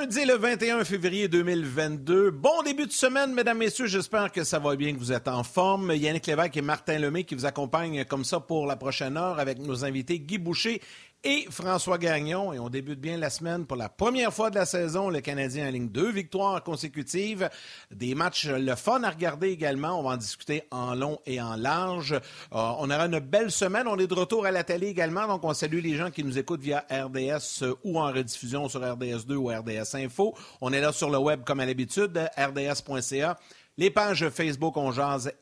[0.00, 2.30] Lundi le 21 février 2022.
[2.30, 3.86] Bon début de semaine, mesdames, messieurs.
[3.86, 5.92] J'espère que ça va bien, que vous êtes en forme.
[5.94, 9.58] Yannick Lévesque et Martin Lemay qui vous accompagnent comme ça pour la prochaine heure avec
[9.58, 10.82] nos invités Guy Boucher
[11.24, 12.52] et François Gagnon.
[12.52, 15.10] Et on débute bien la semaine pour la première fois de la saison.
[15.10, 17.48] Le Canadien en ligne deux victoires consécutives.
[17.90, 19.98] Des matchs le fun à regarder également.
[19.98, 22.12] On va en discuter en long et en large.
[22.12, 22.20] Euh,
[22.52, 23.88] on aura une belle semaine.
[23.88, 25.26] On est de retour à la télé également.
[25.26, 28.80] Donc, on salue les gens qui nous écoutent via RDS euh, ou en rediffusion sur
[28.80, 30.34] RDS2 ou RDS Info.
[30.60, 33.36] On est là sur le web comme à l'habitude, rds.ca
[33.78, 34.92] les pages Facebook On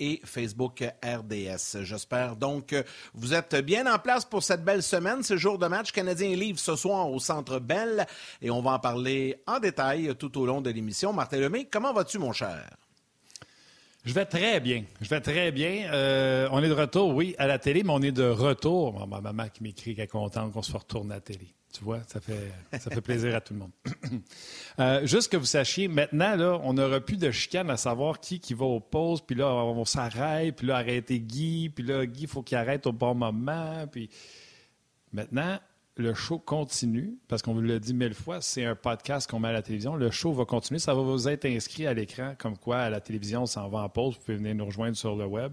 [0.01, 1.83] et Facebook RDS.
[1.83, 2.85] J'espère donc que
[3.15, 5.23] vous êtes bien en place pour cette belle semaine.
[5.23, 8.07] C'est jour de match Canadien Livre ce soir au Centre Bell
[8.43, 11.13] et on va en parler en détail tout au long de l'émission.
[11.13, 12.71] Martin Lemay, comment vas-tu, mon cher?
[14.05, 14.85] Je vais très bien.
[15.01, 15.91] Je vais très bien.
[15.93, 19.07] Euh, on est de retour, oui, à la télé, mais on est de retour.
[19.07, 21.55] Ma maman qui m'écrit qu'elle est contente qu'on se retourne à la télé.
[21.73, 23.73] Tu vois, ça fait, ça fait plaisir à tout le monde.
[24.81, 28.41] Euh, juste que vous sachiez, maintenant, là, on n'aura plus de chicane à savoir qui
[28.41, 32.23] qui va au pause, puis là, on s'arrête, puis là, arrêter Guy, puis là, Guy,
[32.23, 33.87] il faut qu'il arrête au bon moment.
[33.87, 34.11] Puis
[35.13, 35.61] maintenant,
[35.97, 39.49] le show continue, parce qu'on vous l'a dit mille fois, c'est un podcast qu'on met
[39.49, 39.95] à la télévision.
[39.95, 40.81] Le show va continuer.
[40.81, 43.81] Ça va vous être inscrit à l'écran, comme quoi à la télévision, on s'en va
[43.81, 44.15] en pause.
[44.15, 45.53] Vous pouvez venir nous rejoindre sur le web.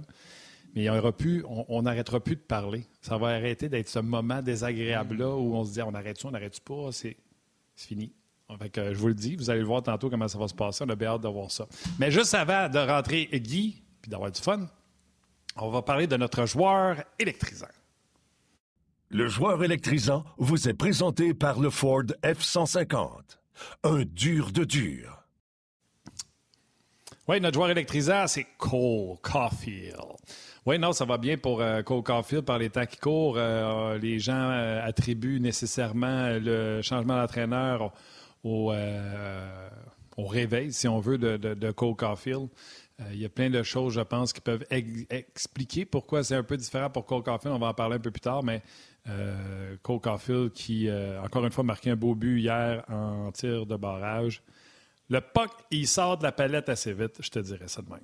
[0.74, 2.86] Mais on n'arrêtera plus de parler.
[3.02, 6.60] Ça va arrêter d'être ce moment désagréable-là où on se dit on arrête-tu, on n'arrête
[6.62, 7.18] pas, c'est
[7.76, 8.14] fini.
[8.50, 10.84] je vous le dis, vous allez le voir tantôt comment ça va se passer.
[10.88, 11.68] On a bien hâte de voir ça.
[12.00, 14.66] Mais juste avant de rentrer Guy, puis d'avoir du fun,
[15.58, 17.68] on va parler de notre joueur électrisant.
[19.14, 23.10] Le joueur électrisant vous est présenté par le Ford F-150.
[23.84, 25.26] Un dur de dur.
[27.28, 29.98] Oui, notre joueur électrisant, c'est Cole Caulfield.
[30.66, 33.36] Oui, non, ça va bien pour euh, Cole Caulfield par les temps qui courent.
[33.38, 37.92] Euh, les gens euh, attribuent nécessairement le changement d'entraîneur
[38.46, 38.72] au,
[40.18, 42.48] réveil, si on veut, de, de, Cole Caulfield.
[43.12, 46.58] Il y a plein de choses, je pense, qui peuvent expliquer pourquoi c'est un peu
[46.58, 47.56] différent pour Cole Caulfield.
[47.56, 48.62] On va en parler un peu plus tard, mais
[49.82, 50.90] Cole Caulfield qui,
[51.24, 54.44] encore une fois, marqué un beau but hier en tir de barrage.
[55.10, 58.00] Le puck, il sort de la palette assez vite, je te dirais ça de même.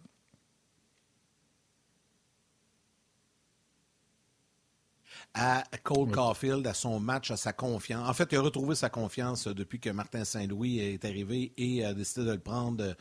[5.33, 8.09] à Cole Caulfield, à son match, à sa confiance.
[8.09, 11.93] En fait, il a retrouvé sa confiance depuis que Martin Saint-Louis est arrivé et a
[11.93, 12.95] décidé de le prendre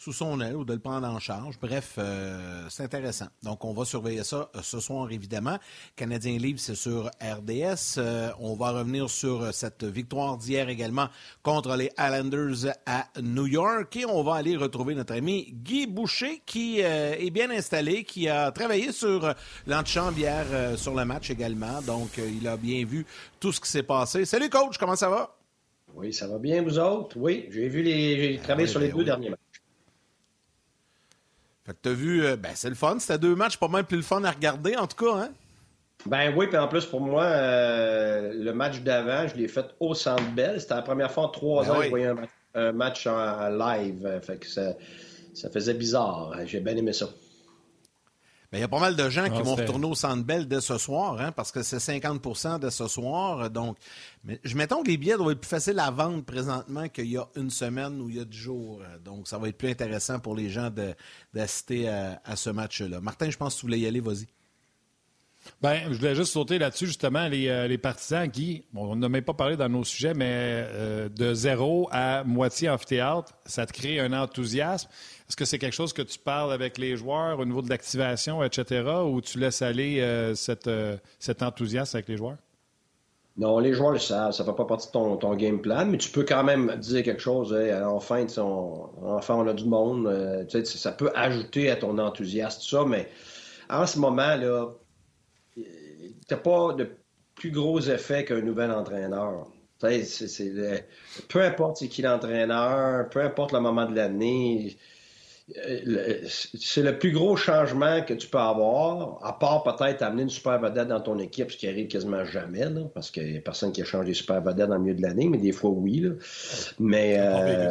[0.00, 1.58] sous son aile ou de le prendre en charge.
[1.60, 3.26] Bref, euh, c'est intéressant.
[3.42, 5.58] Donc, on va surveiller ça euh, ce soir, évidemment.
[5.94, 7.98] Canadien Libre, c'est sur RDS.
[7.98, 11.08] Euh, on va revenir sur cette victoire d'hier également
[11.42, 13.94] contre les Islanders à New York.
[13.94, 18.50] Et on va aller retrouver notre ami Guy Boucher, qui est bien installé, qui a
[18.52, 19.34] travaillé sur
[19.66, 21.82] l'antichambre hier sur le match également.
[21.82, 23.04] Donc, il a bien vu
[23.38, 24.24] tout ce qui s'est passé.
[24.24, 25.36] Salut, coach, comment ça va?
[25.94, 27.16] Oui, ça va bien, vous autres?
[27.18, 28.16] Oui, j'ai vu les.
[28.16, 29.49] J'ai travaillé ah sur les ben deux derniers matchs.
[31.70, 32.96] Fait que t'as vu, euh, ben c'est le fun.
[32.98, 35.28] C'était deux matchs pas mal plus le fun à regarder, en tout cas, hein?
[36.04, 39.94] Ben oui, puis en plus, pour moi, euh, le match d'avant, je l'ai fait au
[39.94, 40.60] Centre Bell.
[40.60, 42.12] C'était la première fois en trois ben ans que je voyais
[42.56, 44.20] un, match en, live.
[44.20, 44.72] Fait que ça,
[45.32, 46.34] ça faisait bizarre.
[46.44, 47.08] J'ai bien aimé ça.
[48.52, 50.60] Il y a pas mal de gens qui ah, vont retourner au Centre Bell dès
[50.60, 53.48] ce soir, hein, parce que c'est 50% de ce soir.
[53.48, 53.76] Donc,
[54.24, 57.16] mais, je mettons que les billets doivent être plus faciles à vendre présentement qu'il y
[57.16, 58.82] a une semaine ou il y a dix jours.
[59.04, 60.68] Donc, ça va être plus intéressant pour les gens
[61.32, 63.00] d'assister à, à, ce match-là.
[63.00, 64.26] Martin, je pense que tu voulais y aller, vas-y.
[65.62, 69.34] Bien, je voulais juste sauter là-dessus, justement, les, euh, partisans qui, on n'a même pas
[69.34, 74.12] parlé dans nos sujets, mais euh, de zéro à moitié amphithéâtre, ça te crée un
[74.12, 74.88] enthousiasme.
[75.28, 78.42] Est-ce que c'est quelque chose que tu parles avec les joueurs au niveau de l'activation,
[78.42, 82.38] etc., ou tu laisses aller euh, cet enthousiasme avec les joueurs?
[83.36, 86.24] Non, les joueurs ça ne fait pas partie de ton, game plan, mais tu peux
[86.24, 87.56] quand même dire quelque chose.
[87.86, 90.46] enfin, on, enfin, on a du monde.
[90.64, 93.08] ça peut ajouter à ton enthousiasme, tout ça, mais
[93.70, 94.66] en ce moment, là,
[96.30, 96.90] n'as pas de
[97.34, 99.46] plus gros effet qu'un nouvel entraîneur.
[101.28, 104.76] peu importe c'est qui l'entraîneur, peu importe le moment de l'année,
[105.56, 110.30] euh, c'est le plus gros changement que tu peux avoir, à part peut-être amener une
[110.30, 113.72] super vedette dans ton équipe, ce qui arrive quasiment jamais, parce qu'il n'y a personne
[113.72, 116.06] qui a changé super vedette dans le milieu de l'année, mais des fois oui.
[116.78, 117.70] Mais euh,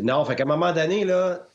[0.00, 1.46] non, fait qu'à un moment donné, là,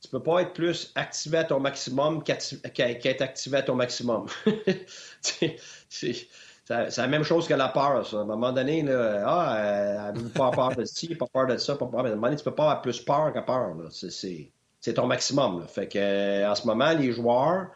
[0.00, 4.26] tu peux pas être plus activé à ton maximum qu'être activé à ton maximum.
[5.20, 6.28] C'est
[6.68, 8.14] la même chose que la peur.
[8.14, 11.86] À un moment donné, là, ah, pas peur de ci, pas peur de ça, pas
[11.86, 12.00] peur.
[12.00, 13.74] À un moment donné, tu peux pas avoir plus peur que peur.
[13.90, 15.66] C'est ton maximum.
[15.66, 17.68] Fait que, euh, en ce moment, les joueurs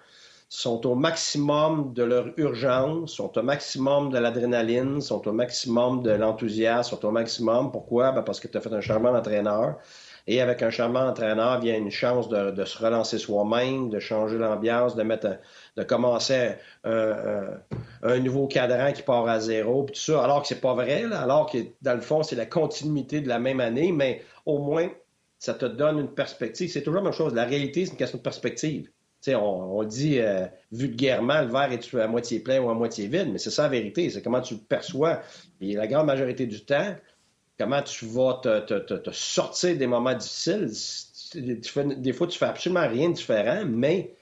[0.48, 6.10] sont au maximum de leur urgence, sont au maximum de l'adrénaline, sont au maximum de
[6.10, 7.70] l'enthousiasme, sont au maximum.
[7.70, 8.12] Pourquoi?
[8.12, 9.76] Ben parce que tu as fait un charmant entraîneur.
[10.26, 14.96] Et avec un charmant entraîneur vient une chance de, se relancer soi-même, de changer l'ambiance,
[14.96, 15.38] de mettre
[15.76, 16.52] de commencer
[16.84, 21.04] un, nouveau cadran qui part à zéro, puis tout ça, alors que c'est pas vrai,
[21.12, 24.88] alors que dans le fond, c'est la continuité de la même année, mais au moins,
[25.38, 26.70] ça te donne une perspective.
[26.70, 27.34] C'est toujours la même chose.
[27.34, 28.90] La réalité, c'est une question de perspective.
[29.28, 33.28] On, on, dit euh, vulgairement, le verre est à moitié plein ou à moitié vide,
[33.32, 34.08] mais c'est ça la vérité.
[34.08, 35.20] C'est comment tu le perçois.
[35.60, 36.94] Et la grande majorité du temps,
[37.60, 40.70] comment tu vas te, sortir des moments difficiles.
[41.34, 44.14] des fois, tu fais absolument rien de différent, mais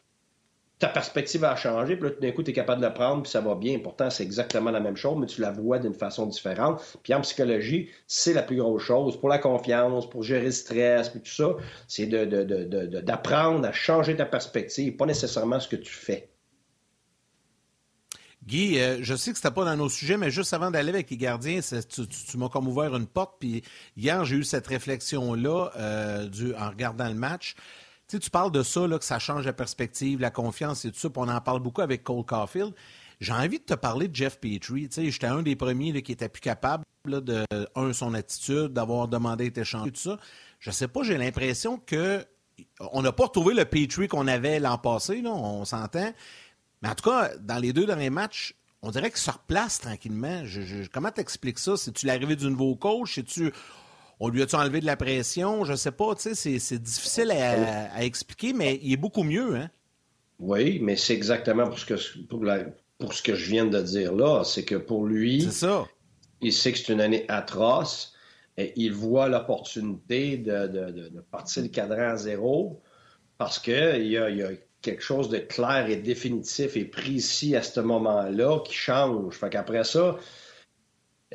[0.80, 3.22] ta perspective a changé, puis là, tout d'un coup, tu es capable de le prendre,
[3.22, 3.78] puis ça va bien.
[3.78, 6.80] Pourtant, c'est exactement la même chose, mais tu la vois d'une façon différente.
[7.04, 9.18] Puis en psychologie, c'est la plus grosse chose.
[9.20, 11.56] Pour la confiance, pour gérer le stress, puis tout ça,
[11.86, 16.28] c'est d'apprendre à changer ta perspective, pas nécessairement ce que tu fais.
[18.48, 21.10] Guy, euh, je sais que c'était pas dans nos sujets, mais juste avant d'aller avec
[21.10, 23.34] les gardiens, tu, m'as comme ouvert une porte.
[23.38, 23.62] Puis
[23.94, 26.28] hier, j'ai eu cette réflexion-là euh,
[26.58, 27.54] en regardant le match.
[28.08, 30.90] Tu, sais, tu parles de ça, là, que ça change la perspective, la confiance et
[30.90, 32.72] tout ça, puis on en parle beaucoup avec Cole Caulfield.
[33.20, 34.88] J'ai envie de te parler de Jeff Petrie.
[34.88, 39.08] Tu sais, j'étais un des premiers qui était plus capable de, un, son attitude, d'avoir
[39.08, 40.18] demandé d'être échangé, tout ça.
[40.58, 42.24] Je sais pas, j'ai l'impression que
[42.80, 46.12] on n'a pas retrouvé le Petrie qu'on avait l'an passé, là, on s'entend.
[46.82, 50.42] Mais en tout cas, dans les deux derniers matchs, on dirait qu'il se replace tranquillement.
[50.44, 51.76] Je, comment t'expliques ça?
[51.76, 53.16] C'est-tu l'arrivée du nouveau coach?
[53.16, 53.52] C'est-tu
[54.20, 55.64] on lui a-tu enlevé de la pression?
[55.64, 59.70] Je sais pas, tu sais, c'est difficile à, expliquer, mais il est beaucoup mieux, hein?
[60.40, 61.94] Oui, mais c'est exactement pour ce, que,
[62.98, 64.44] pour, ce que je viens de dire là.
[64.44, 65.86] C'est que pour lui, ça.
[66.40, 68.14] il sait que c'est une année atroce
[68.56, 72.80] et il voit l'opportunité de, partir le cadran à zéro
[73.36, 74.50] parce qu'il y a, y a
[74.82, 79.34] quelque chose de clair et définitif et précis à ce moment-là qui change.
[79.34, 80.16] Fait qu'après ça,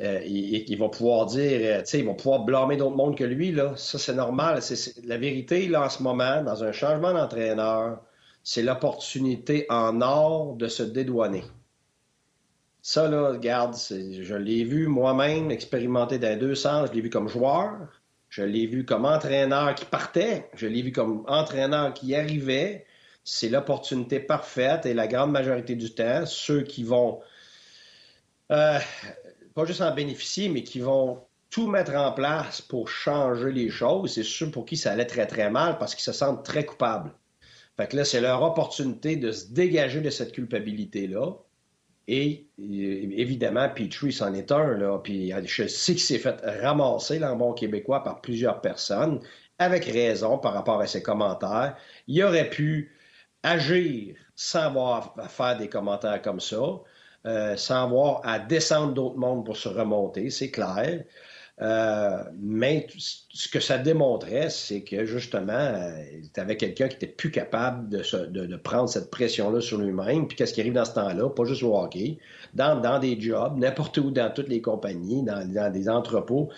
[0.00, 3.24] euh, il, va pouvoir dire, euh, tu sais, il va pouvoir blâmer d'autres mondes que
[3.24, 3.74] lui, là.
[3.76, 4.60] Ça, c'est normal.
[4.60, 8.00] C'est, la vérité, là, en ce moment, dans un changement d'entraîneur,
[8.42, 11.44] c'est l'opportunité en or de se dédouaner.
[12.82, 16.88] Ça, là, regarde, je l'ai vu moi-même expérimenter dans deux sens.
[16.90, 17.70] Je l'ai vu comme joueur,
[18.28, 22.84] je l'ai vu comme entraîneur qui partait, je l'ai vu comme entraîneur qui arrivait.
[23.24, 27.20] C'est l'opportunité parfaite et la grande majorité du temps, ceux qui vont
[28.50, 28.78] euh,
[29.54, 34.14] pas juste en bénéficier, mais qui vont tout mettre en place pour changer les choses.
[34.14, 37.12] C'est sûr pour qui ça allait très, très mal parce qu'ils se sentent très coupables.
[37.76, 41.32] Fait que là, c'est leur opportunité de se dégager de cette culpabilité-là.
[42.06, 44.76] Et évidemment, Petrie c'en est un.
[44.76, 44.98] Là.
[44.98, 49.20] Puis je sais qu'il s'est fait ramasser, là, québécois, par plusieurs personnes,
[49.58, 51.76] avec raison par rapport à ses commentaires.
[52.06, 52.92] Il aurait pu
[53.44, 56.80] agir sans avoir à faire des commentaires comme ça.
[57.26, 61.04] Euh, sans avoir à descendre d'autres mondes pour se remonter, c'est clair.
[61.62, 65.92] Euh, mais ce que ça démontrait, c'est que justement, euh,
[66.34, 70.26] tu avais quelqu'un qui était plus capable de, prendre cette pression-là sur lui-même.
[70.26, 71.30] Puis qu'est-ce qui arrive dans ce temps-là?
[71.30, 72.18] Pas juste au hockey,
[72.52, 76.50] dans, dans des jobs, n'importe où, dans toutes les compagnies, dans, dans des entrepôts,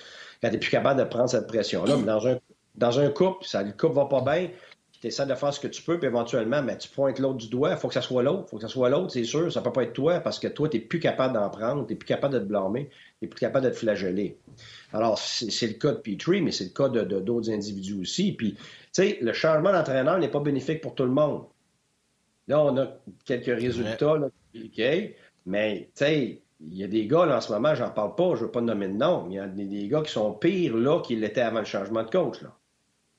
[0.42, 1.96] quand tu plus capable de prendre cette pression-là.
[1.96, 2.38] Mais dans un,
[2.74, 4.48] dans un couple, ça, le couple va pas bien,
[5.00, 7.48] tu essaies de faire ce que tu peux, puis éventuellement, mais tu pointes l'autre du
[7.48, 7.72] doigt.
[7.72, 8.44] Il faut que ça soit l'autre.
[8.46, 9.52] Il faut que ça soit l'autre, c'est sûr.
[9.52, 11.92] Ça peut pas être toi parce que toi, tu n'es plus capable d'en prendre, tu
[11.92, 14.38] n'es plus capable de te blâmer, tu n'es plus capable de te flageller.
[14.92, 18.32] Alors, c'est le cas de Petrie, mais c'est le cas de d'autres individus aussi.
[18.32, 18.60] Puis, tu
[18.92, 21.44] sais, le changement d'entraîneur n'est pas bénéfique pour tout le monde.
[22.48, 22.86] Là, on a
[23.24, 24.28] quelques résultats, là,
[25.46, 28.34] mais, tu sais, il y a des gars, là, en ce moment, j'en parle pas,
[28.34, 30.76] je veux pas nommer de nom, mais il y a des, gars qui sont pires,
[30.76, 32.56] là, qu'ils l'étaient avant le changement de coach, là.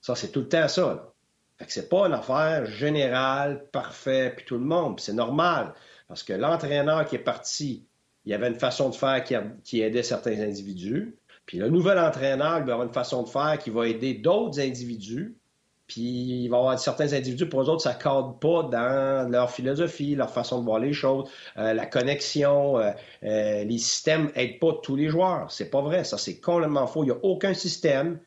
[0.01, 1.13] Ça, c'est tout le temps ça, là.
[1.58, 5.00] Fait que c'est pas une affaire générale, parfait, puis tout le monde.
[5.00, 5.74] c'est normal,
[6.08, 7.88] parce que l'entraîneur qui est parti,
[8.26, 9.24] il avait une façon de faire
[9.64, 11.18] qui, aidait certains individus.
[11.46, 14.60] Puis le nouvel entraîneur, il va avoir une façon de faire qui va aider d'autres
[14.60, 15.36] individus.
[15.88, 19.32] Puis il va y avoir certains individus, pour eux autres, ça ne cadre pas dans
[19.32, 22.92] leur philosophie, leur façon de voir les choses, euh, la connexion, euh,
[23.24, 25.50] euh, les systèmes n'aident pas tous les joueurs.
[25.50, 27.04] C'est pas vrai, ça c'est complètement faux.
[27.04, 28.20] Il n'y a aucun système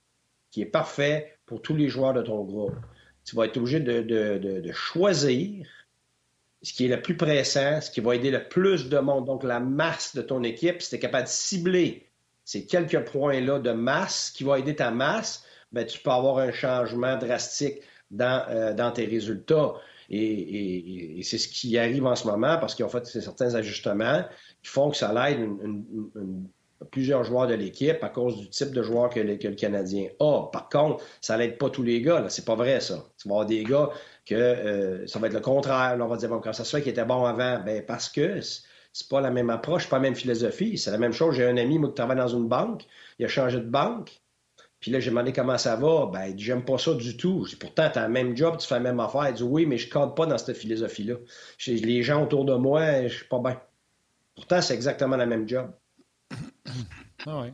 [0.51, 2.75] qui est parfait pour tous les joueurs de ton groupe
[3.25, 5.67] tu vas être obligé de, choisir
[6.63, 9.45] ce qui est le plus pressant, ce qui va aider le plus de monde, donc
[9.45, 10.83] la masse de ton équipe.
[10.83, 12.07] Si tu es capable de cibler
[12.45, 16.53] ces quelques points-là de masse qui va aider ta masse, ben, tu peux avoir un
[16.53, 19.75] changement drastique dans, euh, dans tes résultats.
[20.11, 24.25] Et, c'est ce qui arrive en ce moment parce qu'ils ont fait certains ajustements
[24.63, 25.49] qui font que ça l'aide
[26.91, 30.49] plusieurs joueurs de l'équipe à cause du type de joueur que le, Canadien a.
[30.51, 32.25] Par contre, ça l'aide pas tous les gars.
[32.29, 33.05] C'est pas vrai, ça.
[33.19, 33.91] Tu vas avoir des gars
[34.25, 35.97] que euh, ça va être le contraire.
[36.01, 38.41] on va dire, bon, quand ça se fait qu'il était bon avant, ben parce que
[38.93, 40.79] c'est pas la même approche, pas la même philosophie.
[40.79, 41.37] C'est la même chose.
[41.37, 42.85] J'ai un ami moi, qui travaille dans une banque.
[43.19, 44.21] Il a changé de banque.
[44.81, 46.07] Puis là, j'ai demandé comment ça va.
[46.07, 47.47] Ben, dit, j'aime pas ça du tout.
[47.61, 49.29] Pourtant, tu as le même job, tu fais la même affaire.
[49.29, 51.17] Il dit, oui, mais je cadre pas dans cette philosophie-là.
[51.67, 53.61] Les gens autour de moi, je suis pas bien.
[54.35, 55.71] Pourtant, c'est exactement le même job.
[57.27, 57.49] Ah oui.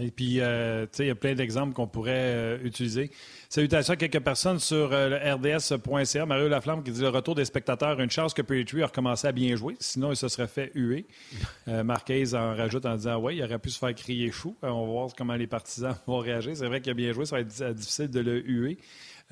[0.00, 3.10] Et puis, euh, tu sais, il y a plein d'exemples qu'on pourrait euh, utiliser.
[3.48, 6.24] Salutations à quelques personnes sur euh, le RDS.ca.
[6.24, 9.32] Mario Laflamme qui dit le retour des spectateurs, une chance que Petrie a recommencé à
[9.32, 11.06] bien jouer, sinon il se serait fait huer.
[11.66, 14.56] Marquez en rajoute en disant Oui, il aurait pu se faire crier chou.
[14.62, 16.56] on va voir comment les partisans vont réagir.
[16.56, 18.78] C'est vrai qu'il a bien joué, ça va être difficile de le huer.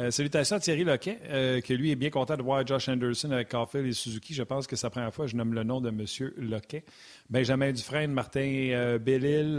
[0.01, 3.31] Euh, salutations à Thierry Loquet, euh, que lui est bien content de voir Josh Anderson
[3.31, 4.33] avec Caulfield et Suzuki.
[4.33, 6.07] Je pense que c'est la première fois que je nomme le nom de M.
[6.39, 6.85] Loquet.
[7.29, 9.57] Benjamin Dufresne, Martin euh, Bellil,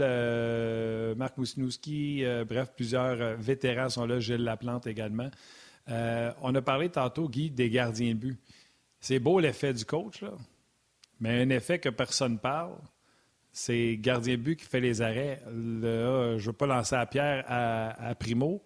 [1.16, 5.30] Marc Moussinowski, bref, plusieurs vétérans sont là, Gilles Laplante également.
[5.86, 8.38] on a parlé tantôt, Guy, des gardiens de but.
[8.98, 10.24] C'est beau l'effet du coach,
[11.20, 12.74] mais un effet que personne parle,
[13.52, 15.40] c'est gardien but qui fait les arrêts.
[15.46, 18.64] je ne veux pas lancer la pierre à Primo,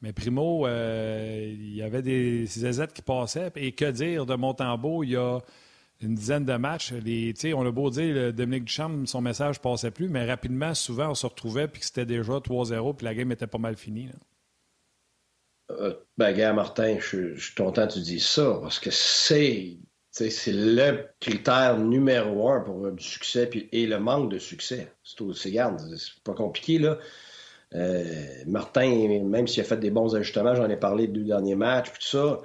[0.00, 3.52] mais Primo, euh, il y avait des aisettes qui passaient.
[3.56, 5.40] Et que dire de Montembeau, il y a
[6.00, 6.92] une dizaine de matchs.
[6.92, 10.74] Les, on a beau dire, le Dominique Duchamp, son message ne passait plus, mais rapidement,
[10.74, 13.76] souvent, on se retrouvait puis que c'était déjà 3-0 puis la game était pas mal
[13.76, 14.08] finie.
[15.70, 19.76] Euh, ben, gars, Martin, je, suis content que tu dises ça parce que c'est
[20.12, 24.92] c'est le critère numéro un pour du succès puis, et le manque de succès.
[25.04, 26.98] C'est, c'est pas compliqué, là.
[27.74, 28.04] Euh,
[28.46, 31.90] Martin, même s'il a fait des bons ajustements, j'en ai parlé de deux derniers matchs,
[31.90, 32.40] puis tout ça,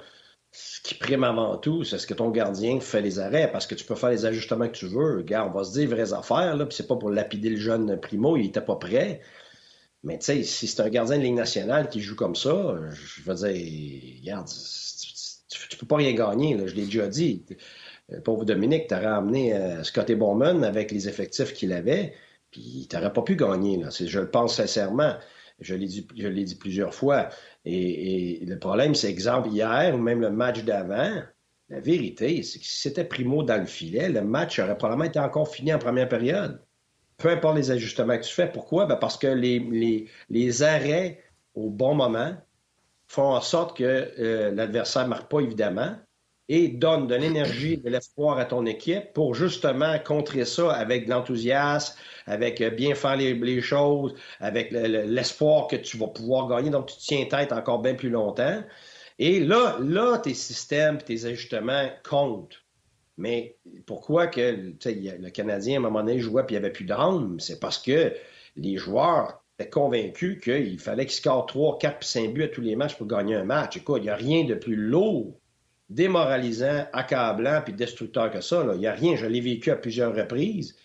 [0.52, 3.74] ce qui prime avant tout, c'est ce que ton gardien fait les arrêts, parce que
[3.74, 5.18] tu peux faire les ajustements que tu veux.
[5.18, 8.36] Regarde, on va se dire vraies affaires, puis c'est pas pour lapider le jeune Primo,
[8.36, 9.20] il était pas prêt.
[10.04, 13.22] Mais tu sais, si c'est un gardien de Ligue nationale qui joue comme ça, je
[13.22, 14.48] veux dire, regarde,
[15.48, 17.44] tu, peux pas rien gagner, je l'ai déjà dit.
[18.24, 22.14] Pauvre Dominique, t'aurais amené euh, Scotty Bowman avec les effectifs qu'il avait.
[22.56, 23.76] Puis tu n'aurais pas pu gagner.
[23.76, 23.90] Là.
[23.90, 25.14] Je le pense sincèrement.
[25.60, 25.86] Je l'ai
[26.44, 27.28] dit, plusieurs fois.
[27.66, 31.22] Et, le problème, c'est exemple hier ou même le match d'avant.
[31.68, 35.18] La vérité, c'est que si c'était Primo dans le filet, le match aurait probablement été
[35.18, 36.62] encore fini en première période.
[37.18, 38.50] Peu importe les ajustements que tu fais.
[38.50, 38.86] Pourquoi?
[38.86, 41.22] Ben parce que les, arrêts
[41.54, 42.36] au bon moment
[43.06, 43.84] font en sorte que
[44.18, 45.96] euh, l'adversaire ne marque pas, évidemment
[46.48, 51.10] et donne de l'énergie, de l'espoir à ton équipe pour justement contrer ça avec de
[51.10, 56.70] l'enthousiasme, avec euh, bien faire les, choses, avec l'espoir que tu vas pouvoir gagner.
[56.70, 58.62] Donc, tu tiens tête encore bien plus longtemps.
[59.18, 62.62] Et là, là, tes systèmes, tes ajustements comptent.
[63.18, 66.84] Mais pourquoi que le Canadien, à un moment donné, jouait et il n'y avait plus
[66.84, 67.40] d'âme?
[67.40, 68.12] C'est parce que
[68.56, 72.76] les joueurs étaient convaincus qu'il fallait qu'ils scorent 3, 4 5 buts à tous les
[72.76, 73.78] matchs pour gagner un match.
[73.78, 75.40] Écoute, il n'y a rien de plus lourd
[75.88, 78.64] démoralisant, accablant puis destructeur que ça.
[78.74, 79.16] Il n'y a rien.
[79.16, 80.76] Je l'ai vécu à plusieurs reprises.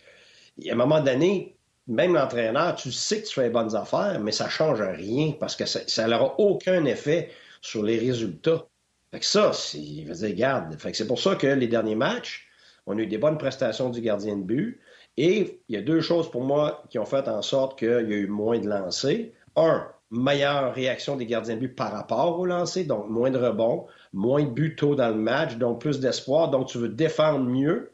[0.68, 1.56] À un moment donné,
[1.88, 5.34] même l'entraîneur, tu sais que tu fais les bonnes affaires, mais ça ne change rien
[5.40, 7.32] parce que ça n'aura aucun effet
[7.62, 8.66] sur les résultats.
[9.12, 10.80] Fait que ça, c'est, garde.
[10.80, 12.48] Fait que c'est pour ça que les derniers matchs,
[12.86, 14.80] on a eu des bonnes prestations du gardien de but.
[15.18, 17.92] Et il y a deux choses pour moi qui ont fait en sorte qu'il y
[17.92, 19.32] a eu moins de lancers.
[19.58, 23.86] Un, meilleure réaction des gardiens de but par rapport au lancer, donc moins de rebonds,
[24.14, 27.92] moins de buts tôt dans le match, donc plus d'espoir, donc tu veux défendre mieux.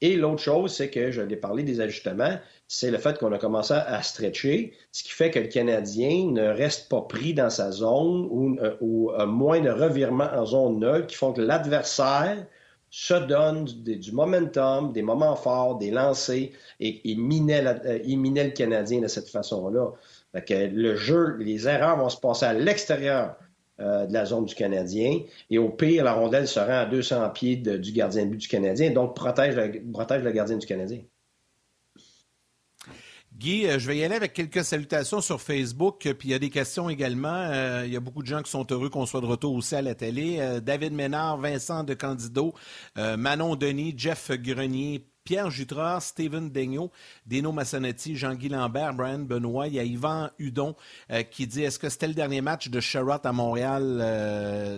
[0.00, 2.38] Et l'autre chose, c'est que je l'ai parlé des ajustements,
[2.68, 6.46] c'est le fait qu'on a commencé à stretcher, ce qui fait que le Canadien ne
[6.46, 11.16] reste pas pris dans sa zone ou, euh, moins de revirements en zone neutre qui
[11.16, 12.46] font que l'adversaire
[12.90, 18.44] se donne du, momentum, des moments forts, des lancers et, il minait, euh, il minait
[18.44, 19.92] le Canadien de cette façon-là.
[20.34, 23.36] Le jeu, les erreurs vont se passer à l'extérieur
[23.80, 25.20] euh, de la zone du Canadien.
[25.48, 28.48] Et au pire, la rondelle se rend à 200 pieds du gardien de but du
[28.48, 30.98] Canadien, donc protège le, protège gardien du Canadien.
[33.38, 36.38] Guy, euh, je vais y aller avec quelques salutations sur Facebook, puis il y a
[36.38, 37.28] des questions également.
[37.32, 39.74] Euh, il y a beaucoup de gens qui sont heureux qu'on soit de retour aussi
[39.74, 40.60] à la télé.
[40.62, 42.52] David Ménard, Vincent de Candido,
[42.96, 46.90] Manon Denis, Jeff Grenier, Pierre Jutras, Steven Daigneault,
[47.26, 49.68] Dino Massonetti, Jean-Guy Lambert, Brian Benoît.
[49.68, 50.74] Il y a Yvan Hudon
[51.30, 53.98] qui dit est-ce que c'était le dernier match de Sherrod à Montréal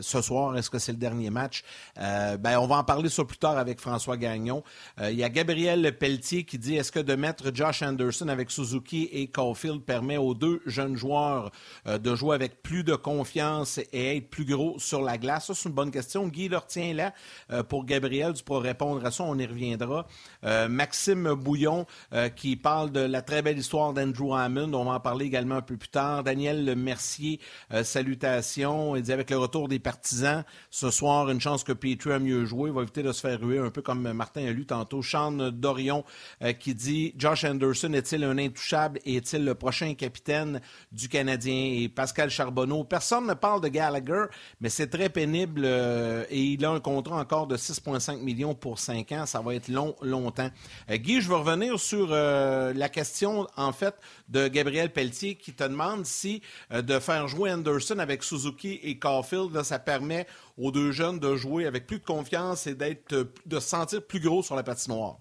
[0.02, 0.56] ce soir?
[0.56, 1.62] Est-ce que c'est le dernier match?
[1.96, 4.62] Ben, On va en parler sur plus tard avec François Gagnon.
[5.00, 9.08] il y a Gabriel Pelletier qui dit est-ce que de mettre Josh Anderson avec Suzuki
[9.12, 11.50] et Caulfield permet aux deux jeunes joueurs
[11.87, 15.46] de jouer avec plus de confiance et être plus gros sur la glace?
[15.46, 16.28] Ça, c'est une bonne question.
[16.28, 17.12] Guy leur tient là
[17.50, 18.32] euh, pour Gabriel.
[18.34, 20.06] Tu pourras répondre à ça, on y reviendra.
[20.44, 24.72] Euh, Maxime Bouillon euh, qui parle de la très belle histoire d'Andrew Hammond.
[24.75, 26.25] On va en parler également un peu plus tard.
[26.25, 27.40] Daniel Mercier,
[27.82, 28.96] salutations.
[28.96, 32.44] Il dit avec le retour des partisans, ce soir, une chance que Petrie a mieux
[32.44, 32.70] joué.
[32.70, 35.02] Il va éviter de se faire ruer un peu comme Martin a lu tantôt.
[35.02, 36.04] Sean Dorion
[36.58, 41.72] qui dit Josh Anderson est-il un intouchable et est-il le prochain capitaine du Canadien?
[41.75, 44.25] Et Pascal Charbonneau, personne ne parle de Gallagher,
[44.61, 48.78] mais c'est très pénible euh, et il a un contrat encore de 6,5 millions pour
[48.78, 49.26] 5 ans.
[49.26, 50.31] Ça va être long, longtemps.
[50.40, 53.94] Euh, Guy, je veux revenir sur euh, la question, en fait,
[54.28, 59.62] de Gabriel Pelletier qui te demande si de faire jouer Anderson avec Suzuki et Caulfield,
[59.62, 60.26] ça permet
[60.58, 63.14] aux deux jeunes de jouer avec plus de confiance et d'être,
[63.46, 65.18] de se sentir plus gros sur la patinoire.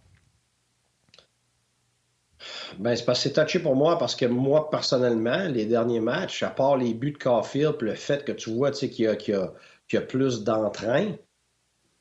[2.80, 6.78] Ben, c'est c'est touché pour moi parce que moi, personnellement, les derniers matchs, à part
[6.78, 10.44] les buts de Caulfield, le fait que tu vois qu'il y, y, y, a plus
[10.44, 11.14] d'entrain,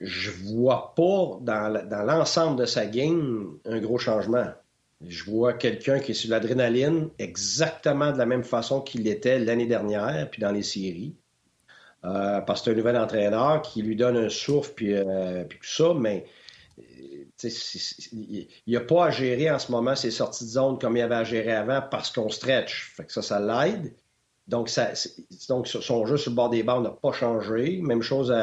[0.00, 4.46] je vois pas dans, l'ensemble de sa game un gros changement.
[5.06, 9.66] Je vois quelqu'un qui est sur l'adrénaline exactement de la même façon qu'il était l'année
[9.66, 11.14] dernière, puis dans les séries.
[12.04, 15.56] Euh, parce que c'est un nouvel entraîneur qui lui donne un souffle, puis, euh, tout
[15.62, 16.24] ça, mais
[17.42, 21.02] il n'y a pas à gérer en ce moment ses sorties de zone comme il
[21.02, 22.92] avait à gérer avant parce qu'on stretch.
[22.96, 23.92] Fait que ça, ça l'aide.
[24.50, 24.90] Donc, ça,
[25.48, 27.80] donc, son jeu sur le bord des barres n'a pas changé.
[27.82, 28.34] Même chose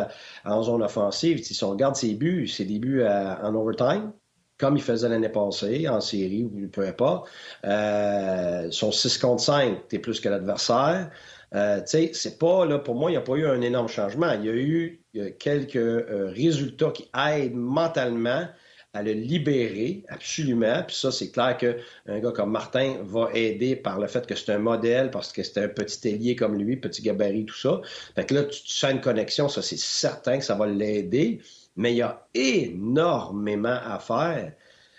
[0.45, 1.43] en zone offensive.
[1.43, 4.11] Si on regarde ses buts, ses débuts en overtime,
[4.57, 7.29] comme il faisait l'année passée, en série ou peu importe,
[7.65, 11.11] euh, son 6 contre 5, t'es plus que l'adversaire.
[11.53, 14.31] Euh, c'est pas, là, pour moi, il n'y a pas eu un énorme changement.
[14.33, 15.01] Il y a eu
[15.39, 18.47] quelques euh, résultats qui aident mentalement
[18.93, 20.83] à le libérer, absolument.
[20.87, 24.51] Puis ça, c'est clair qu'un gars comme Martin va aider par le fait que c'est
[24.51, 27.81] un modèle, parce que c'est un petit ailier comme lui, petit gabarit, tout ça.
[28.15, 31.41] Fait que là, tu, sens une connexion, ça, c'est certain que ça va l'aider.
[31.75, 34.53] Mais il y a énormément à faire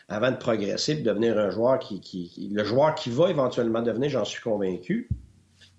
[0.09, 4.11] avant de progresser de devenir un joueur qui, qui, le joueur qui va éventuellement devenir,
[4.11, 5.09] j'en suis convaincu.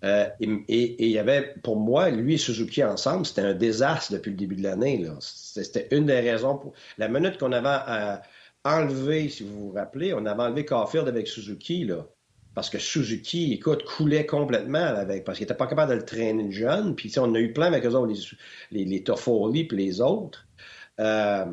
[0.03, 4.31] Euh, et, il y avait, pour moi, lui et Suzuki ensemble, c'était un désastre depuis
[4.31, 5.05] le début de l'année.
[5.19, 6.73] C'était une des raisons pour.
[6.97, 8.19] La minute qu'on avait
[8.63, 12.05] enlevé, si vous vous rappelez, on avait enlevé Caulfield avec Suzuki, là.
[12.55, 16.51] Parce que Suzuki, écoute, coulait complètement avec, parce qu'il n'était pas capable de le traîner
[16.51, 16.95] jeune.
[16.95, 18.13] Puis on a eu plein avec eux autres,
[18.71, 20.47] les, les, Toffoli puis les autres.
[20.99, 21.45] Euh,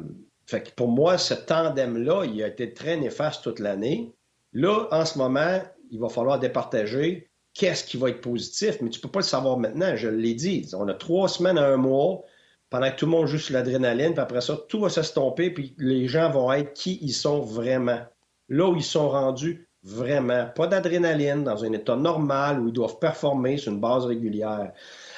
[0.46, 4.12] fait que pour moi, ce tandem-là, il a été très néfaste toute l'année.
[4.52, 9.00] Là, en ce moment, il va falloir départager qu'est-ce qui va être positif, mais tu
[9.00, 10.68] peux pas le savoir maintenant, je l'ai dit.
[10.74, 12.22] On a trois semaines à un mois
[12.68, 15.74] pendant que tout le monde joue sur l'adrénaline, puis après ça, tout va s'estomper, puis
[15.78, 18.00] les gens vont être qui ils sont vraiment.
[18.48, 20.46] Là où ils sont rendus vraiment.
[20.54, 24.72] Pas d'adrénaline, dans un état normal où ils doivent performer sur une base régulière.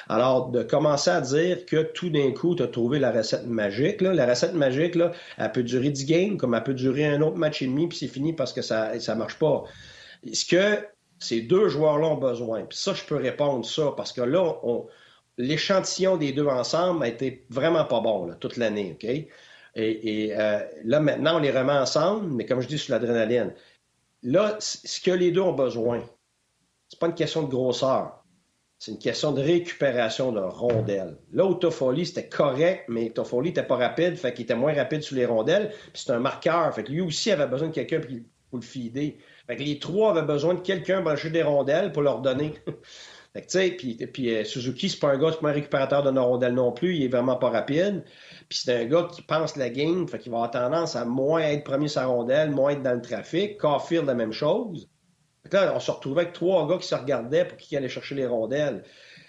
[0.07, 4.01] Alors, de commencer à dire que tout d'un coup, tu as trouvé la recette magique,
[4.01, 7.21] là, la recette magique, là, elle peut durer 10 games, comme elle peut durer un
[7.21, 9.63] autre match et demi, puis c'est fini parce que ça ne marche pas.
[10.31, 10.83] Ce que
[11.19, 12.63] ces deux joueurs-là ont besoin.
[12.63, 14.55] Puis ça, je peux répondre ça parce que là,
[15.37, 19.09] l'échantillon des deux ensemble a été vraiment pas bon toute l'année, OK?
[19.75, 23.53] Et, euh, là, maintenant, on les remet ensemble, mais comme je dis, sur l'adrénaline.
[24.23, 26.03] Là, ce que les deux ont besoin,
[26.89, 28.23] c'est pas une question de grosseur.
[28.79, 31.17] C'est une question de récupération de rondelles.
[31.33, 35.01] Là où Toffoli, c'était correct, mais Toffoli n'était pas rapide, fait qu'il était moins rapide
[35.01, 35.69] sur les rondelles.
[35.93, 39.17] Puis c'est un marqueur, fait que lui aussi avait besoin de quelqu'un pour le fider
[39.57, 42.53] les trois avaient besoin de quelqu'un brancher des rondelles pour leur donner.
[43.33, 46.11] fait que, puis, puis euh, Suzuki, c'est pas un gars, c'est pas un récupérateur de
[46.11, 48.03] nos rondelles non plus, il est vraiment pas rapide.
[48.47, 51.41] Puis c'est un gars qui pense la game, fait qu'il va avoir tendance à moins
[51.41, 53.57] être premier sa rondelle, moins être dans le trafic.
[53.57, 54.87] Caulfield, la même chose.
[55.43, 58.15] Fait là, on se retrouvait avec trois gars qui se regardaient pour qui allaient chercher
[58.15, 58.83] les rondelles.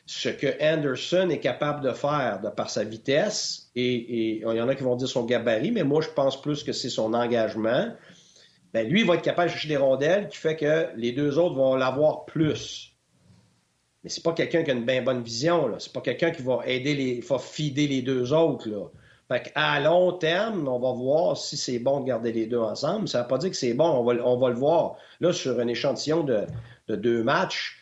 [0.06, 4.60] Ce que Anderson est capable de faire de par sa vitesse, et, et il y
[4.60, 7.14] en a qui vont dire son gabarit, mais moi je pense plus que c'est son
[7.14, 7.92] engagement
[8.72, 11.56] ben lui, va être capable de chercher des rondelles qui fait que les deux autres
[11.56, 12.94] vont l'avoir plus.
[14.02, 15.76] Mais c'est pas quelqu'un qui a une bien bonne vision, là.
[15.78, 17.20] C'est pas quelqu'un qui va aider les.
[17.20, 18.86] Va fider les deux autres, là.
[19.54, 23.06] À long terme, on va voir si c'est bon de garder les deux ensemble.
[23.06, 24.02] Ça ne veut pas dire que c'est bon, on
[24.36, 24.96] va, le voir.
[25.20, 26.46] Là, sur un échantillon de,
[26.88, 27.80] de deux matchs,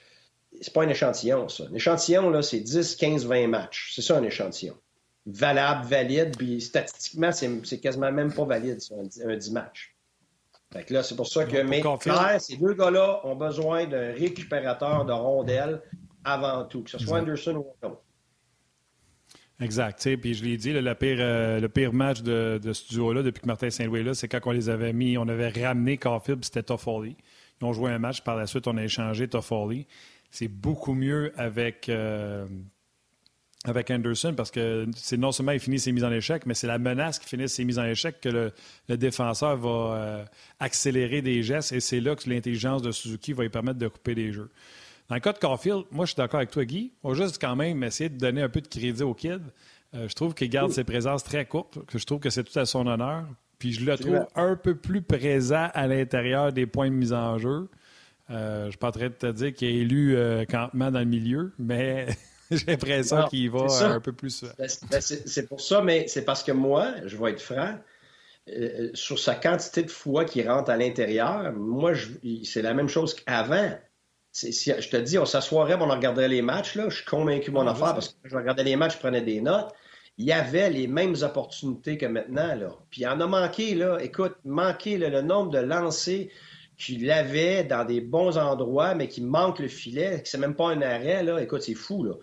[0.61, 1.65] c'est pas un échantillon, ça.
[1.71, 3.93] Un échantillon, là, c'est 10, 15, 20 matchs.
[3.95, 4.75] C'est ça, un échantillon.
[5.25, 9.95] Valable, valide, statistiquement, c'est quasiment même pas valide, ça, un, un 10 matchs.
[10.73, 11.57] Fait que là, c'est pour ça que,
[12.39, 15.81] ces deux gars-là ont besoin d'un récupérateur de rondelles
[16.25, 18.03] avant tout, que ce soit Anderson ou autre.
[19.61, 20.17] Exact.
[20.17, 23.47] Puis je l'ai dit, le, pire, euh, le pire match de, ce duo-là, depuis que
[23.47, 26.63] Martin Saint-Louis est là, c'est quand on les avait mis, on avait ramené Caulfield, c'était
[26.63, 27.17] Toffoli.
[27.61, 29.87] Ils ont joué un match, par la suite, on a échangé Toffoli.
[30.31, 32.47] C'est beaucoup mieux avec, euh,
[33.69, 36.67] avec Anderson parce que c'est non seulement il finit ses mises en échec, mais c'est
[36.67, 38.29] la menace qui finit ses mises en échec que
[38.89, 40.25] le, défenseur va euh,
[40.59, 44.15] accélérer des gestes et c'est là que l'intelligence de Suzuki va lui permettre de couper
[44.15, 44.51] des jeux.
[45.09, 46.93] Dans le cas de Caulfield, moi, je suis d'accord avec toi, Guy.
[47.03, 49.41] On va juste quand même essayer de donner un peu de crédit au kid.
[49.95, 52.59] Euh, je trouve qu'il garde ses présences très courtes, que je trouve que c'est tout
[52.59, 53.25] à son honneur.
[53.59, 57.39] Puis je le trouve un peu plus présent à l'intérieur des points de mise en
[57.39, 57.69] jeu.
[58.31, 60.17] Euh, je ne suis pas en train de te dire qu'il est élu
[60.49, 62.07] campement dans le milieu, mais
[62.57, 64.45] j'ai l'impression qu'il va un peu plus.
[64.59, 67.79] Ben, ben, c'est pour ça, mais c'est parce que moi, je vais être franc,
[68.95, 71.93] sur sa quantité de fois qui rentre à l'intérieur, moi,
[72.45, 73.77] c'est la même chose qu'avant
[74.33, 77.67] je te dis, on s'assoirait, on regarderait les matchs, là, je suis convaincu de mon
[77.67, 79.73] affaire parce que je regardais les matchs, je prenais des notes.
[80.17, 82.55] Il y avait les mêmes opportunités que maintenant.
[82.55, 82.71] Là.
[82.91, 83.99] Puis il en a manqué, là.
[84.01, 86.27] Écoute, manqué le nombre de lancers
[86.77, 90.83] qu'il avait dans des bons endroits, mais qui manque le filet, c'est même pas un
[90.83, 91.41] arrêt, là.
[91.41, 92.15] Écoute, c'est fou, là.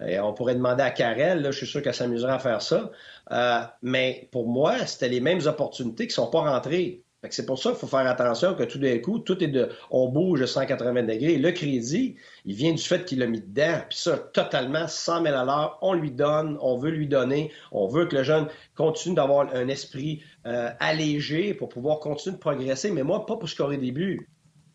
[0.00, 2.90] On pourrait demander à là, je suis sûr qu'elle s'amuserait à faire ça.
[3.32, 7.02] Euh, mais pour moi, c'était les mêmes opportunités qui ne sont pas rentrées.
[7.28, 9.68] C'est pour ça qu'il faut faire attention que tout d'un coup, tout est de.
[9.90, 11.36] On bouge de 180 degrés.
[11.36, 13.80] Le crédit, il vient du fait qu'il l'a mis dedans.
[13.90, 17.52] Puis ça, totalement, 100 000 à l'heure, on lui donne, on veut lui donner.
[17.72, 22.40] On veut que le jeune continue d'avoir un esprit euh, allégé pour pouvoir continuer de
[22.40, 22.90] progresser.
[22.90, 24.26] Mais moi, pas pour scorer des buts.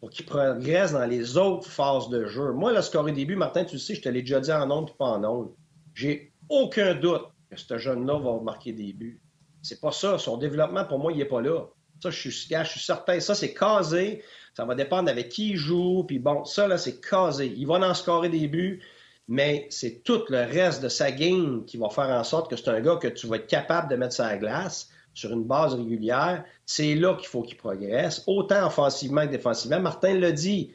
[0.05, 2.51] Pour qu'il progresse dans les autres phases de jeu.
[2.51, 4.69] Moi, le scorer des buts, Martin, tu le sais, je te l'ai déjà dit en
[4.69, 5.51] ondes et pas en ondes.
[5.95, 9.19] J'ai aucun doute que ce jeune-là va marquer des buts.
[9.63, 10.19] C'est pas ça.
[10.19, 11.65] Son développement, pour moi, il n'est pas là.
[12.03, 13.19] Ça, je suis, je suis certain.
[13.19, 14.21] Ça, c'est casé.
[14.53, 16.03] Ça va dépendre avec qui il joue.
[16.03, 17.51] Puis bon, ça, là, c'est casé.
[17.57, 18.83] Il va en scorer des buts,
[19.27, 22.69] mais c'est tout le reste de sa game qui va faire en sorte que c'est
[22.69, 25.73] un gars que tu vas être capable de mettre sur la glace sur une base
[25.73, 26.43] régulière.
[26.67, 29.79] C'est là qu'il faut qu'il progresse, autant offensivement que défensivement.
[29.79, 30.71] Martin l'a dit.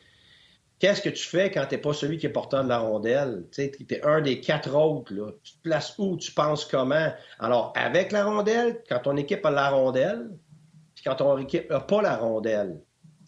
[0.81, 3.44] Qu'est-ce que tu fais quand tu n'es pas celui qui est porteur de la rondelle?
[3.53, 5.12] Tu es un des quatre autres.
[5.12, 5.31] Là.
[5.42, 6.16] Tu te places où?
[6.16, 7.12] Tu penses comment?
[7.38, 10.31] Alors, avec la rondelle, quand ton équipe a la rondelle,
[11.05, 12.81] quand ton équipe n'a pas la rondelle.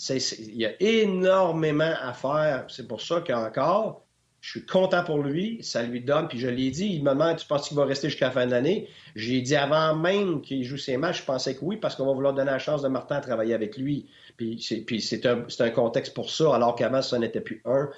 [0.08, 2.64] Il y a énormément à faire.
[2.68, 4.01] C'est pour ça qu'encore,
[4.42, 5.62] je suis content pour lui.
[5.62, 6.26] Ça lui donne.
[6.26, 8.44] Puis je l'ai dit, il me demande Tu penses qu'il va rester jusqu'à la fin
[8.44, 8.88] de l'année?
[9.14, 12.12] J'ai dit avant même qu'il joue ses matchs, je pensais que oui, parce qu'on va
[12.12, 14.08] vouloir donner la chance de Martin à travailler avec lui.
[14.36, 17.88] Puis c'est un, un, contexte pour ça, alors qu'avant, ça n'était plus un.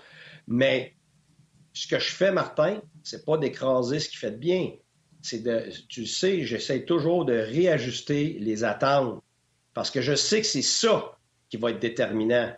[0.47, 0.93] Mais
[1.73, 4.73] ce que je fais, Martin, c'est pas d'écraser ce qui fait de bien.
[5.23, 9.23] C'est de, tu sais, j'essaie toujours de réajuster les attentes.
[9.73, 11.17] Parce que je sais que c'est ça
[11.49, 12.53] qui va être déterminant.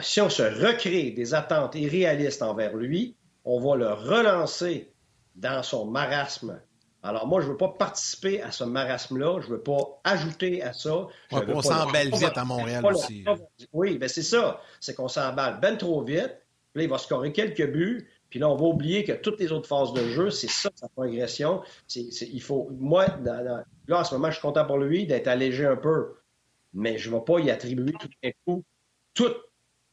[0.00, 4.92] si on se recrée des attentes irréalistes envers lui, on va le relancer
[5.34, 6.60] dans son marasme.
[7.02, 9.40] Alors moi, je ne veux pas participer à ce marasme-là.
[9.40, 11.06] Je ne veux pas ajouter à ça.
[11.30, 13.24] on s'emballe vite à Montréal aussi.
[13.72, 14.60] Oui, ben c'est ça.
[14.80, 16.38] C'est qu'on s'emballe ben trop vite.
[16.72, 18.08] Puis là, il va scorer quelques buts.
[18.30, 20.88] Puis là, on va oublier que toutes les autres phases de jeu, c'est ça, sa
[20.88, 21.62] progression.
[21.94, 25.76] il faut, moi, là, en ce moment, je suis content pour lui d'être allégé un
[25.76, 26.14] peu
[26.72, 28.64] mais je ne vais pas y attribuer tout un coup.
[29.14, 29.32] Tout,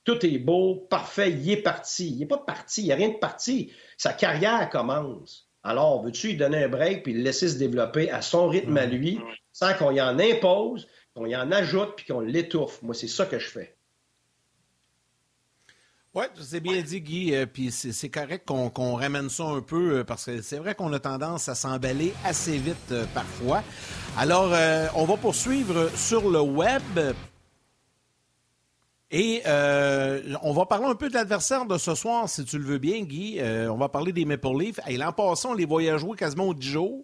[0.03, 2.11] tout est beau, parfait, il est parti.
[2.11, 3.71] Il n'est pas parti, il n'y a rien de parti.
[3.97, 5.49] Sa carrière commence.
[5.63, 8.85] Alors, veux-tu lui donner un break puis le laisser se développer à son rythme à
[8.85, 9.19] lui,
[9.51, 12.81] sans qu'on y en impose, qu'on y en ajoute puis qu'on l'étouffe?
[12.81, 13.75] Moi, c'est ça que je fais.
[16.15, 17.35] Oui, c'est bien dit, Guy.
[17.35, 20.91] Euh, puis c'est correct qu'on ramène ça un peu euh, parce que c'est vrai qu'on
[20.91, 23.63] a tendance à s'emballer assez vite euh, parfois.
[24.17, 24.51] Alors,
[24.95, 26.81] on va poursuivre sur le web.
[29.11, 32.77] Et on va parler un peu de l'adversaire de ce soir, si tu le veux
[32.77, 33.39] bien, Guy.
[33.41, 34.79] on va parler des Maple Leafs.
[34.87, 37.03] Et l'an passé, on les voyait jouer quasiment au 10 jours.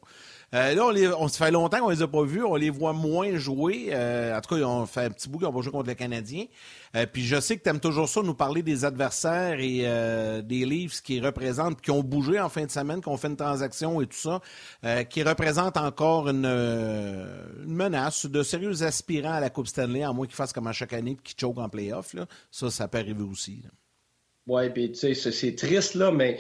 [0.55, 2.43] Là, on, fait longtemps qu'on les a pas vus.
[2.43, 3.93] On les voit moins jouer.
[3.93, 6.45] en tout cas, on fait un petit bout qu'on va jouer contre les Canadiens.
[6.95, 10.41] Euh, puis je sais que tu aimes toujours ça, nous parler des adversaires et euh,
[10.41, 13.35] des livres qui représentent, qui ont bougé en fin de semaine, qui ont fait une
[13.35, 14.39] transaction et tout ça,
[14.85, 16.45] euh, qui représentent encore une,
[17.65, 20.93] menace de sérieux aspirants à la Coupe Stanley, à moins qu'ils fassent comme à chaque
[20.93, 22.15] année et qu'ils choquent en playoff.
[22.51, 23.63] Ça, ça peut arriver aussi.
[24.47, 26.39] Oui, puis tu sais, c'est triste, là, mais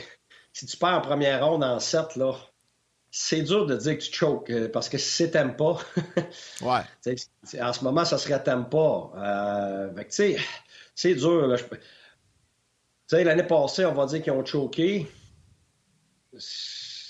[0.53, 2.33] si tu perds en première ronde en 7, là,
[3.17, 5.77] c'est dur de dire que tu choques euh, parce que si c'est t'aimes pas,
[6.61, 6.81] ouais.
[7.61, 9.13] en ce moment, ça serait t'aimes pas.
[9.17, 10.03] Euh,
[10.95, 11.47] c'est dur.
[11.47, 11.55] Là.
[13.13, 15.07] L'année passée, on va dire qu'ils ont choqué.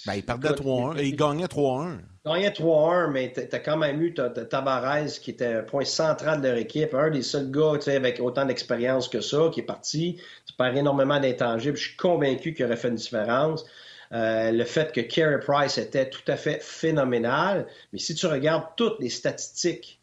[0.06, 1.04] Ben, il perdait 3-1.
[1.04, 1.98] Il gagnait 3-1.
[2.24, 6.40] Il gagnait 3-1, mais tu as quand même eu Tabarez qui était un point central
[6.40, 10.22] de leur équipe, un des seuls gars avec autant d'expérience que ça qui est parti.
[10.46, 11.78] Tu perds énormément d'intangibles.
[11.78, 13.66] Je suis convaincu qu'il aurait fait une différence.
[14.12, 17.68] Euh, le fait que Carey Price était tout à fait phénoménal.
[17.92, 20.00] Mais si tu regardes toutes les statistiques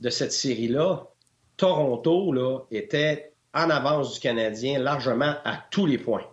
[0.00, 1.06] de cette série-là,
[1.56, 6.24] Toronto là, était en avance du Canadien largement à tous les points.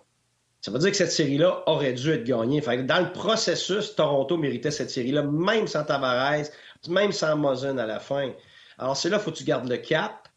[0.61, 2.59] Ça veut dire que cette série-là aurait dû être gagnée.
[2.59, 6.45] dans le processus, Toronto méritait cette série-là, même sans Tavares,
[6.89, 8.31] même sans Mozen à la fin.
[8.77, 10.27] Alors, c'est là, faut que tu gardes le cap.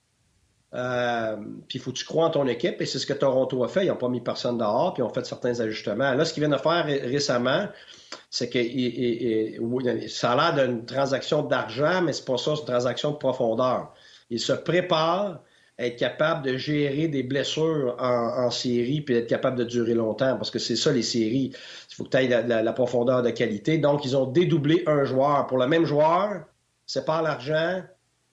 [0.74, 3.64] Euh, puis il faut que tu crois en ton équipe, et c'est ce que Toronto
[3.64, 3.87] a fait.
[3.87, 6.12] Ils n'ont pas mis personne dehors, puis ils ont fait certains ajustements.
[6.14, 7.68] Là, ce qu'ils viennent de faire récemment,
[8.31, 8.59] c'est que
[10.09, 13.94] ça a l'air d'une transaction d'argent, mais c'est pas ça, c'est une transaction de profondeur.
[14.31, 15.40] Ils se préparent
[15.78, 20.37] à être capable de gérer des blessures en, série puis être capable de durer longtemps
[20.37, 21.52] parce que c'est ça les séries.
[21.90, 23.78] Il faut que tu aies la, profondeur de qualité.
[23.78, 25.46] Donc, ils ont dédoublé un joueur.
[25.46, 26.44] Pour le même joueur,
[26.85, 27.83] c'est pas l'argent,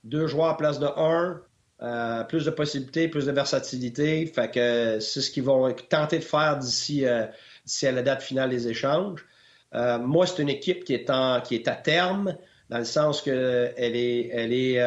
[0.04, 1.40] deux joueurs à place de un,
[1.82, 4.32] euh, plus de possibilités, plus de versatilité.
[4.34, 9.26] C'est ce qu'ils vont tenter de faire d'ici euh, à la date finale des échanges.
[9.74, 12.38] Euh, moi, c'est une équipe qui est, à terme
[12.70, 14.80] dans le sens qu'elle est,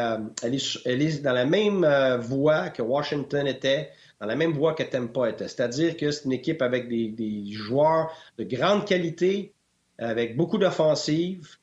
[1.22, 1.86] dans la même
[2.20, 5.46] voie que Washington était, dans la même voie que Tampa était.
[5.46, 9.52] C'est-à-dire que c'est une équipe avec des, joueurs de grande qualité,
[9.98, 11.58] avec beaucoup d'offensives,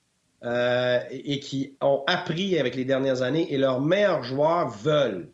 [0.46, 5.32] euh, et, qui ont appris avec les dernières années, et leurs meilleurs joueurs veulent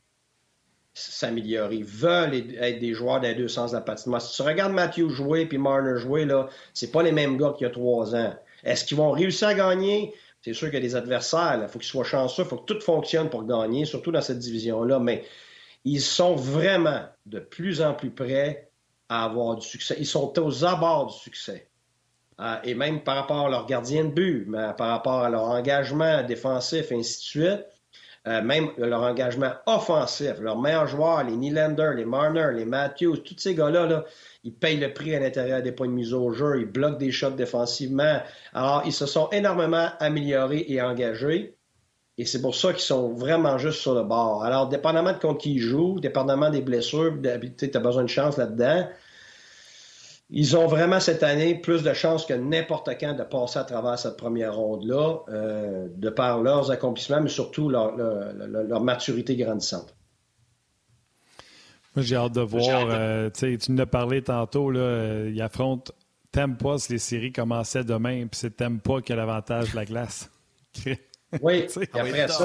[0.93, 4.21] s'améliorer, veulent être des joueurs des deux sens de la patinoire.
[4.21, 7.67] Si tu regardes Matthew jouer puis Marner jouer, là, c'est pas les mêmes gars qu'il
[7.67, 8.33] y a trois ans.
[8.63, 10.13] Est-ce qu'ils vont réussir à gagner?
[10.41, 12.73] C'est sûr qu'il y a des adversaires, il faut qu'ils soient chanceux, il faut que
[12.73, 15.23] tout fonctionne pour gagner, surtout dans cette division-là, mais
[15.83, 18.69] ils sont vraiment de plus en plus près
[19.09, 19.95] à avoir du succès.
[19.99, 21.70] Ils sont aux abords du succès.
[22.41, 26.23] Euh, et même par rapport à leur gardien de but, par rapport à leur engagement
[26.23, 27.65] défensif, ainsi de suite,
[28.27, 33.37] euh, même leur engagement offensif, leurs meilleurs joueurs, les Nylander, les Marner, les Matthews, tous
[33.37, 34.05] ces gars-là, là,
[34.43, 37.11] ils payent le prix à l'intérieur des points de mise au jeu, ils bloquent des
[37.11, 38.21] shots défensivement.
[38.53, 41.55] Alors, ils se sont énormément améliorés et engagés.
[42.17, 44.43] Et c'est pour ça qu'ils sont vraiment juste sur le bord.
[44.43, 48.37] Alors, dépendamment de contre qui ils jouent, dépendamment des blessures, tu as besoin de chance
[48.37, 48.87] là-dedans.
[50.33, 53.99] Ils ont vraiment cette année plus de chances que n'importe quand de passer à travers
[53.99, 59.93] cette première ronde-là, euh, de par leurs accomplissements, mais surtout leur, leur maturité grandissante.
[61.95, 62.87] Moi, j'ai hâte de voir.
[62.89, 65.91] Euh, tu nous as parlé tantôt, là, euh, il affronte
[66.31, 70.29] Tempa si les séries commençaient demain, puis c'est Tempa qui a l'avantage de la glace.
[71.41, 71.89] Oui, c'est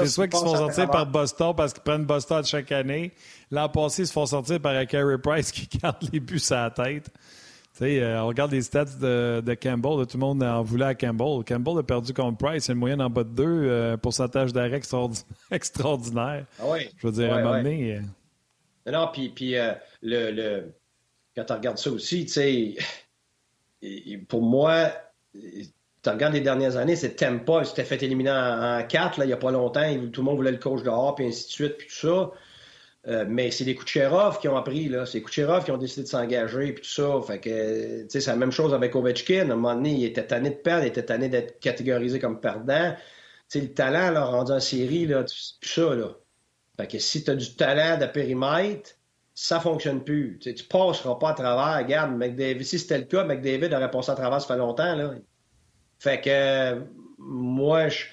[0.07, 3.11] soit qu'ils se font sortir par Boston parce qu'ils prennent Boston chaque année.
[3.51, 6.69] L'an passé, ils se font sortir par Carey Price qui garde les buts à la
[6.71, 7.11] tête.
[7.81, 10.05] Euh, on regarde les stats de, Campbell.
[10.07, 11.43] tout le monde en voulait à Campbell.
[11.45, 12.69] Campbell a perdu contre Price.
[12.69, 14.81] Une moyenne en bas de 2, pourcentage d'arrêt
[15.51, 16.45] extraordinaire.
[16.59, 16.77] Ah.
[16.97, 18.01] Je veux dire, à un moment donné,
[18.91, 20.73] non, puis, puis euh, le, le,
[21.35, 22.75] quand tu regardes ça aussi, tu sais,
[24.27, 24.91] pour moi,
[25.33, 29.27] tu regardes les dernières années, c'est Tempa, il s'était fait éliminer en, 4, là, il
[29.27, 31.77] n'y a pas longtemps, tout le monde voulait le coach dehors, puis ainsi de suite,
[31.77, 32.31] puis tout ça.
[33.07, 35.05] Euh, mais c'est les Kucherov qui ont appris, là.
[35.05, 37.21] C'est Kucherov qui ont décidé de s'engager, puis tout ça.
[37.25, 39.49] Fait que, tu sais, c'est la même chose avec Ovechkin.
[39.49, 42.41] À un moment donné, il était tanné de perdre, il était tanné d'être catégorisé comme
[42.41, 42.93] perdant.
[43.49, 46.17] Tu sais, le talent, là, rendu en série, là, tout ça, là.
[46.75, 48.91] Fait que si tu as du talent de périmètre,
[49.33, 50.37] ça fonctionne plus.
[50.41, 51.77] Tu, ne passeras pas à travers.
[51.77, 54.95] Regarde, McDavid, si c'était le cas, McDavid aurait passé à travers ça fait longtemps.
[54.95, 55.13] Là.
[55.99, 56.81] Fait que
[57.17, 58.05] moi, je,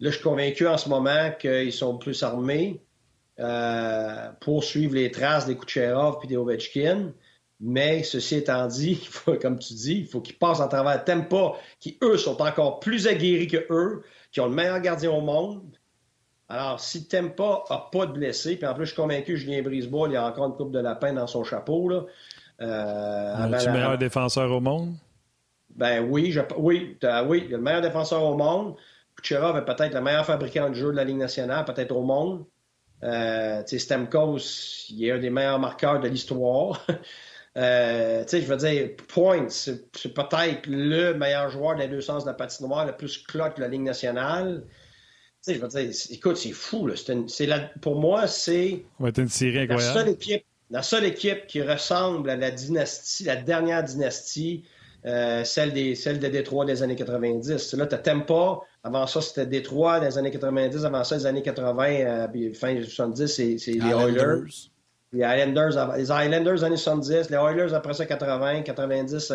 [0.00, 2.83] là, je suis convaincu en ce moment qu'ils sont plus armés
[3.40, 7.12] euh, pour suivre les traces des Kucherov et des Ovechkin.
[7.60, 9.08] Mais ceci étant dit,
[9.40, 13.06] comme tu dis, il faut qu'ils passent à travers Tempa, qui eux sont encore plus
[13.06, 15.62] aguerris que eux, qui ont le meilleur gardien au monde,
[16.48, 19.62] alors, si Tempa n'a pas de blessés, puis en plus, je suis convaincu que Julien
[19.62, 21.88] Brisebois, il a encore une coupe de lapin dans son chapeau.
[21.88, 22.04] Là,
[22.60, 24.94] euh, le meilleur défenseur au monde?
[25.74, 26.40] Ben oui, je...
[26.58, 28.76] oui, oui, il est le meilleur défenseur au monde.
[29.16, 32.44] Kucherov est peut-être le meilleur fabricant de jeu de la Ligue nationale, peut-être au monde.
[33.04, 36.84] Euh, Stamkos, il est un des meilleurs marqueurs de l'histoire.
[37.56, 42.34] euh, je veux dire, Point, c'est peut-être le meilleur joueur des deux sens de la
[42.34, 44.64] patinoire, le plus clock de la Ligue nationale
[45.52, 46.86] je veux dire, écoute, c'est fou.
[46.86, 46.94] Là.
[47.80, 53.36] pour moi, c'est la seule, équipe, la seule équipe qui ressemble à la dynastie, la
[53.36, 54.64] dernière dynastie,
[55.04, 57.74] euh, celle, des, celle de Détroit des années 90.
[57.74, 58.60] Là, tu t'aimes pas.
[58.84, 60.84] Avant ça, c'était Détroit des années 90.
[60.84, 64.44] Avant ça, les années 80, euh, puis fin 70, c'est, c'est les Oilers.
[65.12, 69.32] Les Islanders, les Islanders années 70, les Oilers après ça 80, 90,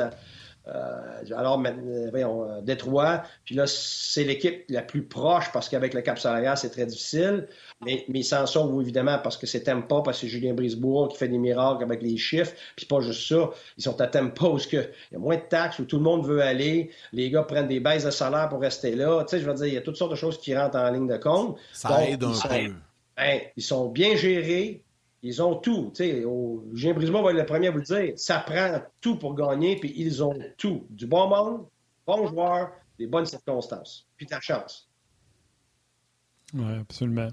[0.67, 5.93] Euh, alors, euh, voyons, euh, Détroit, puis là, c'est l'équipe la plus proche parce qu'avec
[5.93, 7.47] le Cap salarial, c'est très difficile.
[7.81, 11.07] Mais, mais ils s'en sauvent évidemment parce que c'est Tempa, parce que c'est Julien Brisebois
[11.07, 12.53] qui fait des miracles avec les chiffres.
[12.75, 15.79] Puis pas juste ça, ils sont à Tempa où il y a moins de taxes,
[15.79, 16.91] où tout le monde veut aller.
[17.13, 19.23] Les gars prennent des baisses de salaire pour rester là.
[19.23, 20.91] Tu sais, je veux dire, il y a toutes sortes de choses qui rentrent en
[20.91, 21.57] ligne de compte.
[21.73, 22.73] Ça aide un peu.
[23.17, 24.83] Ben, ils sont bien gérés.
[25.21, 25.91] Ils ont tout.
[26.25, 28.13] Au, Julien va être le premier à vous le dire.
[28.17, 30.85] Ça prend tout pour gagner, puis ils ont tout.
[30.89, 31.65] Du bon monde,
[32.05, 34.89] bons joueurs, des bonnes circonstances, puis la chance.
[36.53, 37.29] Oui, absolument.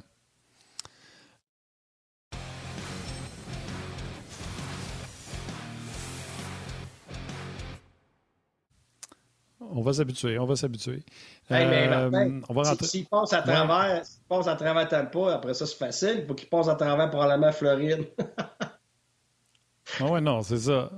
[9.72, 11.02] On va s'habituer, on va s'habituer.
[11.50, 12.86] euh, on va rentrer.
[12.86, 16.18] S'il passe à travers, s'il passe à travers Tampa, après ça c'est facile.
[16.20, 18.06] Il faut qu'il passe à travers probablement Floride.
[20.00, 20.90] ah ouais, non, c'est ça.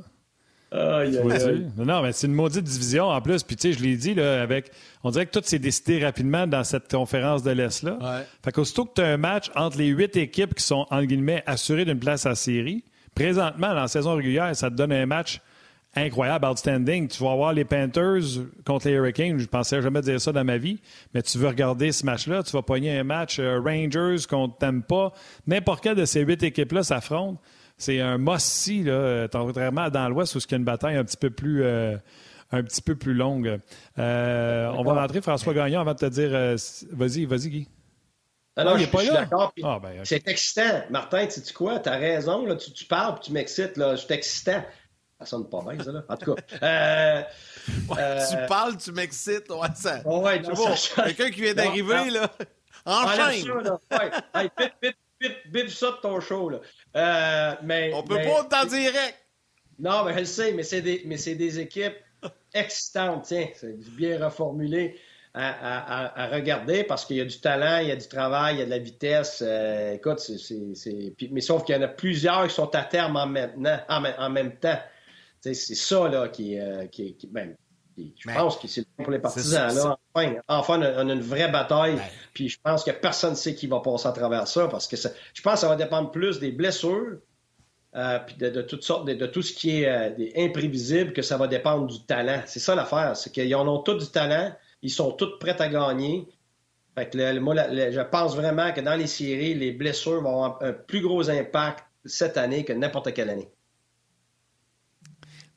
[1.79, 3.43] Non, mais c'est une maudite division en plus.
[3.43, 4.71] Puis, tu sais, je l'ai dit, là, avec.
[5.03, 7.99] On dirait que tout s'est décidé rapidement dans cette conférence de l'Est-là.
[8.01, 8.27] Ouais.
[8.45, 11.43] Fait qu'aussitôt que tu as un match entre les huit équipes qui sont, entre guillemets,
[11.47, 15.41] assurées d'une place à série, présentement, dans la saison régulière, ça te donne un match
[15.95, 17.09] incroyable, outstanding.
[17.09, 18.23] Tu vas voir les Panthers
[18.65, 19.39] contre les Hurricanes.
[19.39, 20.81] Je pensais jamais dire ça dans ma vie,
[21.15, 22.43] mais tu veux regarder ce match-là.
[22.43, 25.13] Tu vas pogner un match euh, Rangers contre Tampa.
[25.47, 27.41] N'importe quelle de ces huit équipes-là s'affrontent.
[27.77, 28.85] C'est un must-see,
[29.31, 31.63] contrairement dans l'Ouest où il y a une bataille un petit peu plus.
[31.63, 31.97] Euh,
[32.51, 33.61] un petit peu plus longue.
[33.99, 36.31] Euh, on va rentrer, François Gagnon, avant de te dire.
[36.93, 37.69] vas-y, vas-y, Guy.
[38.59, 39.53] Alors, ah, je, suis d'accord.
[39.63, 40.83] Ah, ben, c'est excitant.
[40.91, 41.79] Martin, tu sais quoi?
[41.79, 42.45] Tu as raison.
[42.45, 43.79] Là, tu, parles tu m'excites.
[43.97, 44.65] C'est excitant.
[45.21, 46.05] Ça sonne pas bien, ça, là.
[46.09, 46.43] En tout cas.
[46.63, 47.23] Euh,
[47.99, 49.51] euh, tu parles, tu m'excites.
[49.51, 50.01] Ouais, ça.
[50.07, 52.31] Ouais, Quelqu'un qui vient d'arriver, là.
[52.87, 53.51] Enchaîne.
[53.51, 54.51] Ouais, ouais.
[54.59, 56.61] vite, vite, vite, vite ça de ton show, là.
[56.97, 59.17] Euh, mais, On peut pas pas en direct.
[59.79, 61.97] Non, mais je le sais, mais c'est des, mais des équipes
[62.55, 63.49] excitantes, tiens.
[63.55, 64.99] C'est bien reformulé.
[65.35, 68.57] À, à, à, regarder parce qu'il y a du talent, il y a du travail,
[68.57, 69.45] il y a de la vitesse.
[69.47, 71.15] Euh, écoute, c'est.
[71.31, 74.31] Mais sauf qu'il y en a plusieurs qui sont à terme en, maintenant, en, en
[74.31, 74.79] même temps.
[75.41, 77.55] C'est ça là, qui, euh, qui, ben,
[77.97, 79.75] je pense que c'est pour les partisans.
[79.75, 81.99] Là, enfin, enfin, on a une vraie bataille.
[82.33, 84.97] Puis je pense que personne ne sait qui va passer à travers ça parce que
[84.97, 87.19] je pense que ça va dépendre plus des blessures,
[87.97, 91.47] euh, puis de, toutes sortes, de, tout ce qui est euh, imprévisible, que ça va
[91.49, 92.43] dépendre du talent.
[92.47, 93.17] C'est ça l'affaire.
[93.17, 94.53] C'est qu'ils en ont tous du talent.
[94.83, 96.29] Ils sont tous prêts à gagner.
[96.97, 100.73] Fait que moi, je pense vraiment que dans les séries, les blessures vont avoir un
[100.73, 103.49] plus gros impact cette année que n'importe quelle année.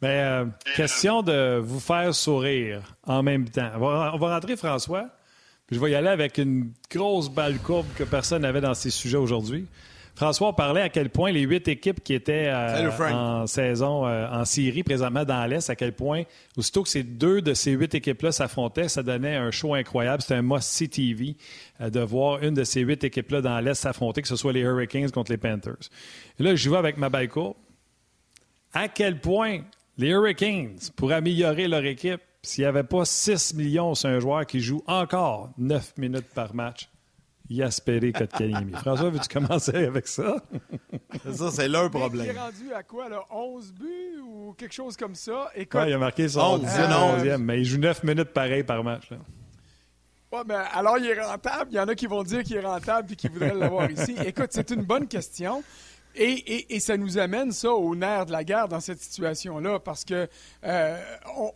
[0.02, 3.70] Mais euh, question de vous faire sourire en même temps.
[3.76, 5.10] On va, rentrer, François,
[5.68, 8.90] puis je vais y aller avec une grosse balle courbe que personne n'avait dans ces
[8.90, 9.68] sujets aujourd'hui.
[10.16, 14.28] François, on parlait à quel point les huit équipes qui étaient euh, en saison euh,
[14.30, 16.24] en Syrie, présentement dans l'Est, à quel point,
[16.58, 20.22] aussitôt que ces deux de ces huit équipes-là s'affrontaient, ça donnait un show incroyable.
[20.22, 21.38] C'était un must-see TV
[21.80, 25.12] de voir une de ces huit équipes-là dans l'Est s'affronter, que ce soit les Hurricanes
[25.12, 25.90] contre les Panthers.
[26.40, 27.56] Et là, je vais avec ma balle courbe.
[28.74, 29.62] À quel point
[30.02, 34.48] les Hurricanes, pour améliorer leur équipe, s'il n'y avait pas 6 millions sur un joueur
[34.48, 36.90] qui joue encore 9 minutes par match,
[37.50, 38.72] Yasperi Kotkaniemi.
[38.82, 40.38] François, veux-tu commencer avec ça?
[41.32, 42.26] ça, c'est leur problème.
[42.26, 43.22] Il est rendu à quoi, là?
[43.30, 45.52] 11 buts ou quelque chose comme ça?
[45.54, 49.08] Écoute, il a marqué son 11e, mais il joue 9 minutes pareil par match.
[50.32, 51.72] Ouais, ben, alors il est rentable?
[51.72, 54.16] Il y en a qui vont dire qu'il est rentable et qui voudraient l'avoir ici.
[54.26, 55.62] Écoute, c'est une bonne question.
[56.16, 60.28] Et, ça nous amène ça au nerf de la guerre dans cette situation-là, parce que
[60.64, 61.02] euh,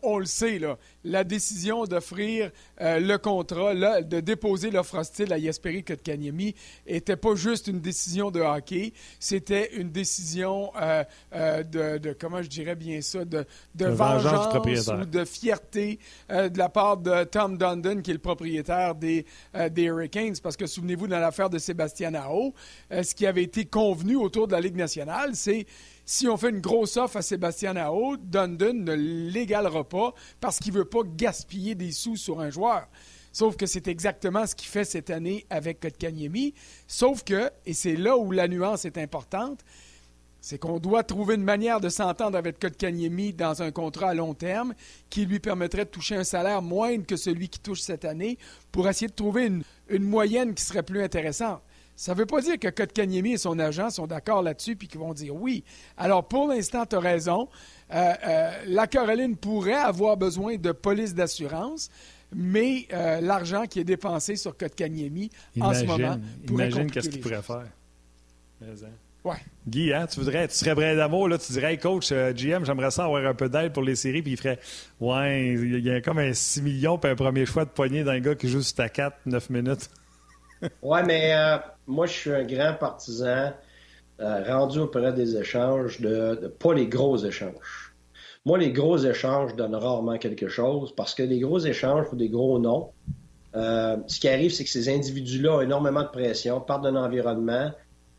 [0.01, 5.39] on, le sait, là, la décision d'offrir euh, le contrat, de déposer l'offre hostile à
[5.39, 6.55] Jesperi Kotkaniemi
[6.87, 12.75] n'était pas juste une décision de hockey, c'était une décision euh, de, comment je dirais
[12.75, 14.55] bien ça, de, de vengeance,
[14.87, 19.25] ou de fierté de la part de Tom Dundon, qui est le propriétaire des,
[19.71, 22.53] des Hurricanes, parce que souvenez-vous, dans l'affaire de Sébastien Aho,
[22.91, 25.65] ce qui avait été convenu autour de la Ligue nationale, c'est
[26.05, 30.73] si on fait une grosse offre à Sébastien Aho, Dundon ne l'égalera pas parce qu'il
[30.73, 32.87] ne veut pas gaspiller des sous sur un joueur.
[33.31, 36.53] Sauf que c'est exactement ce qu'il fait cette année avec Kotkaniemi.
[36.87, 39.59] Sauf que, et c'est là où la nuance est importante,
[40.39, 44.35] c'est qu'on doit trouver une manière de s'entendre avec Kotkaniemi dans un contrat à long
[44.35, 44.75] terme
[45.09, 48.37] qui lui permettrait de toucher un salaire moindre que celui qu'il touche cette année
[48.71, 49.51] pour essayer de trouver
[49.89, 51.61] une moyenne qui serait plus intéressante.
[51.95, 54.99] Ça ne veut pas dire que Kotkaniemi et son agent sont d'accord là-dessus puis qu'ils
[54.99, 55.63] vont dire oui.
[55.97, 57.47] Alors, pour l'instant, tu as raison.
[57.93, 61.89] Euh, euh, la Caroline pourrait avoir besoin de police d'assurance,
[62.33, 65.29] mais euh, l'argent qui est dépensé sur Kotkaniemi
[65.59, 67.65] en ce moment pourrait Imagine qu'est-ce qu'il pourrait faire.
[69.25, 69.37] Ouais.
[69.67, 72.63] Guy, hein, tu voudrais, tu serais prêt d'amour, là, tu dirais, hey, coach, euh, GM,
[72.63, 74.59] j'aimerais ça avoir un peu d'aide pour les séries, puis il ferait,
[74.99, 78.19] ouais, il y a comme un 6 millions, puis un premier choix de poignée d'un
[78.19, 79.89] gars qui joue juste à 4, 9 minutes.
[80.83, 81.57] ouais, mais euh,
[81.87, 83.53] moi, je suis un grand partisan
[84.19, 87.93] euh, rendu auprès des échanges de, pas les gros échanges.
[88.45, 92.29] Moi, les gros échanges donnent rarement quelque chose parce que les gros échanges pour des
[92.29, 92.91] gros noms,
[93.53, 97.71] ce qui arrive, c'est que ces individus-là ont énormément de pression, partent d'un environnement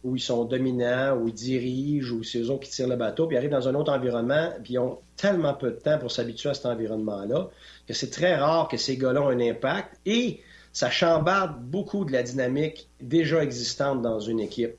[0.07, 3.27] où ils sont dominants, où ils dirigent, où c'est eux autres qui tirent le bateau,
[3.27, 6.51] puis arrivent dans un autre environnement, puis ils ont tellement peu de temps pour s'habituer
[6.51, 7.49] à cet environnement-là
[7.89, 10.41] que c'est très rare que ces gars-là aient un impact et
[10.77, 14.75] ça chambarde beaucoup de la dynamique déjà existante dans une équipe.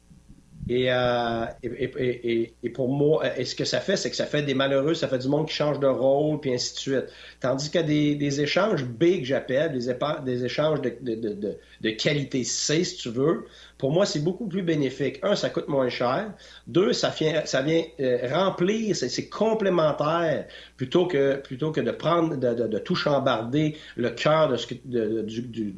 [0.70, 4.94] Euh, et, et, pour moi, ce que ça fait, c'est que ça fait des malheureux,
[4.94, 7.06] ça fait du monde qui change de rôle, puis ainsi de suite.
[7.40, 12.98] Tandis qu'il y a des, échanges B que j'appelle, des, échanges de, qualité C, si
[12.98, 15.20] tu veux, pour moi, c'est beaucoup plus bénéfique.
[15.24, 16.34] Un, ça coûte moins cher.
[16.66, 17.64] Deux, ça vient, ça
[18.00, 20.48] euh, remplir, c'est complémentaire
[20.78, 21.42] plutôt que,
[21.82, 25.76] de prendre, de, de, de tout chambarder le cœur de ce du,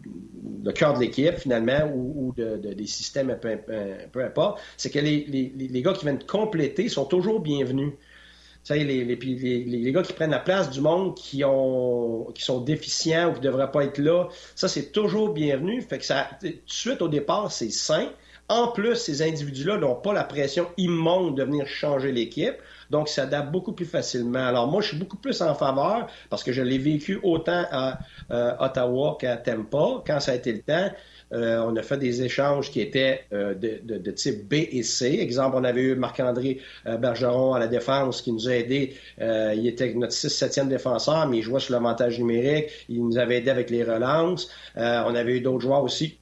[0.75, 3.57] cœur de l'équipe finalement ou, ou de, des systèmes, peu,
[4.11, 4.61] peu importe.
[4.77, 7.93] C'est que les, les, les gars qui viennent compléter sont toujours bienvenus
[8.70, 12.62] les, les, les, les, gars qui prennent la place du monde qui ont qui sont
[12.62, 15.82] déficients ou qui ne devraient pas être là, ça c'est toujours bienvenu.
[15.82, 18.10] Fait que ça, tout de suite au départ, c'est sain.
[18.49, 22.55] En plus, ces individus-là n'ont pas la pression immonde de venir changer l'équipe.
[22.89, 24.43] Donc, ça s'adapte beaucoup plus facilement.
[24.43, 27.99] Alors, moi, je suis beaucoup plus en faveur parce que je l'ai vécu autant à
[28.32, 30.89] euh, Ottawa qu'à Tampa, quand ça a été le temps.
[31.32, 35.17] Euh, on a fait des échanges qui étaient euh, de, type B et C.
[35.19, 38.95] Exemple, on avait eu Marc-André euh, Bergeron à la défense qui nous a aidé.
[39.19, 42.69] il était notre 6-7e défenseur, mais il jouait sur l'avantage numérique.
[42.89, 44.49] Il nous avait aidé avec les relances.
[44.75, 46.17] on avait eu d'autres joueurs aussi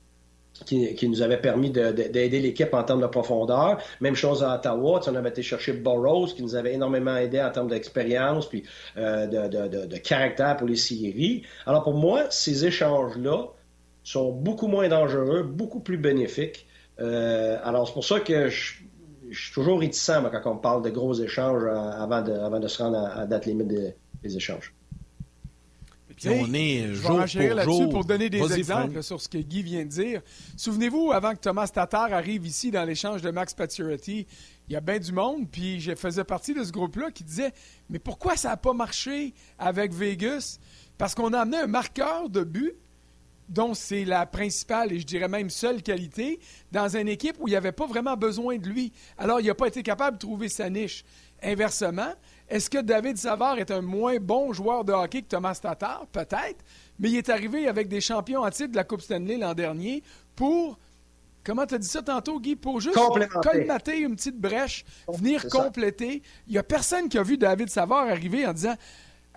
[0.65, 3.77] qui, nous avaient permis d'aider l'équipe en termes de profondeur.
[4.01, 7.51] Même chose à Ottawa, on avait été chercher Burroughs, qui nous avait énormément aidé en
[7.51, 8.63] termes d'expérience puis
[8.95, 11.43] de, de, caractère pour les séries.
[11.65, 13.49] Alors pour moi, ces échanges-là
[14.07, 16.65] sont beaucoup moins dangereux, beaucoup plus bénéfiques.
[16.99, 18.75] Euh, alors, c'est pour ça que je,
[19.31, 22.81] suis toujours réticent quand on parle de gros échanges euh, avant de, avant de se
[22.81, 24.73] rendre à, date limite des, échanges.
[26.15, 29.83] Puis on est je vais là-dessus pour donner des exemples sur ce que Guy vient
[29.83, 30.21] de dire.
[30.55, 34.25] Souvenez-vous, avant que Thomas Tatar arrive ici dans l'échange de Max Pacioretty,
[34.67, 37.51] il y a bien du monde, puis je faisais partie de ce groupe-là qui disait
[37.89, 40.59] Mais pourquoi ça n'a pas marché avec Vegas
[40.97, 42.73] Parce qu'on a amené un marqueur de but
[43.49, 46.39] dont c'est la principale et je dirais même seule qualité,
[46.71, 48.91] dans une équipe où il n'y avait pas vraiment besoin de lui.
[49.17, 51.03] Alors, il n'a pas été capable de trouver sa niche.
[51.41, 52.13] Inversement,
[52.49, 56.07] est-ce que David Savard est un moins bon joueur de hockey que Thomas Tatar?
[56.07, 56.63] Peut-être,
[56.99, 60.03] mais il est arrivé avec des champions en titre de la Coupe Stanley l'an dernier
[60.35, 60.77] pour
[61.47, 62.57] Comment tu as dit ça tantôt, Guy?
[62.57, 62.99] Pour juste
[63.41, 66.21] colmater une petite brèche, venir compléter.
[66.45, 68.75] Il n'y a personne qui a vu David Savard arriver en disant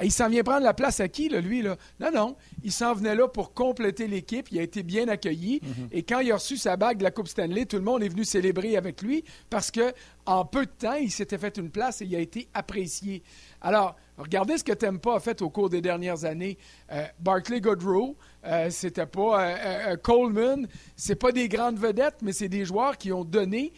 [0.03, 1.63] il s'en vient prendre la place à qui, là, lui?
[1.63, 1.77] Là?
[1.99, 2.37] Non, non.
[2.63, 4.49] Il s'en venait là pour compléter l'équipe.
[4.51, 5.61] Il a été bien accueilli.
[5.63, 5.89] Mhm.
[5.93, 8.09] Et quand il a reçu sa bague de la Coupe Stanley, tout le monde est
[8.09, 9.93] venu célébrer avec lui parce que
[10.27, 13.23] en peu de temps, il s'était fait une place et il a été apprécié.
[13.61, 16.57] Alors, regardez ce que Tempa a fait au cours des dernières années.
[16.93, 22.49] Euh, Barclay Godrow, euh, c'était pas euh, Coleman, c'est pas des grandes vedettes, mais c'est
[22.49, 23.73] des joueurs qui ont donné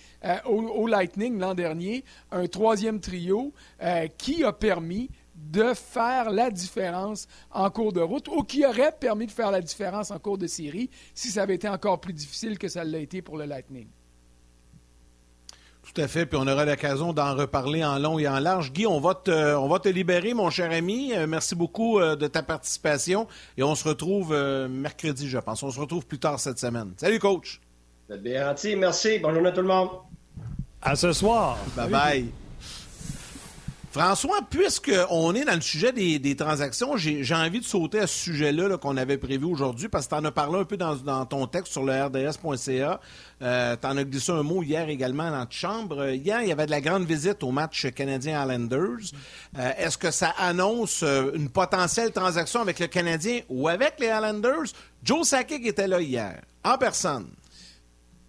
[0.44, 3.52] au, Lightning l'an dernier un troisième trio
[4.18, 5.08] qui a permis
[5.50, 9.60] de faire la différence en cours de route ou qui aurait permis de faire la
[9.60, 12.98] différence en cours de série si ça avait été encore plus difficile que ça l'a
[12.98, 13.88] été pour le Lightning?
[15.82, 18.72] Tout à fait, puis on aura l'occasion d'en reparler en long et en large.
[18.72, 21.12] Guy, on va te, on va te libérer, mon cher ami.
[21.12, 23.26] Euh, merci beaucoup euh, de ta participation
[23.56, 25.62] et on se retrouve euh, mercredi, je pense.
[25.62, 26.92] On se retrouve plus tard cette semaine.
[26.96, 27.60] Salut, coach.
[28.08, 29.18] Bien merci.
[29.18, 29.88] Bonne journée à tout le monde.
[30.80, 31.58] À ce soir.
[31.76, 32.41] Bye bye.
[33.92, 38.78] François, puisqu'on est dans le sujet des, transactions, j'ai envie de sauter à ce sujet-là
[38.78, 41.72] qu'on avait prévu aujourd'hui parce que tu en as parlé un peu dans, ton texte
[41.72, 43.00] sur le RDS.ca.
[43.42, 46.08] Euh, tu en as glissé un mot hier également dans ta chambre.
[46.08, 49.12] Hier, il y avait de la grande visite au match canadien-Islanders.
[49.58, 54.06] Euh, est-ce que ça annonce euh, une potentielle transaction avec le Canadien ou avec les
[54.06, 54.72] Islanders?
[55.02, 57.28] Joe Sakic était là hier, en personne.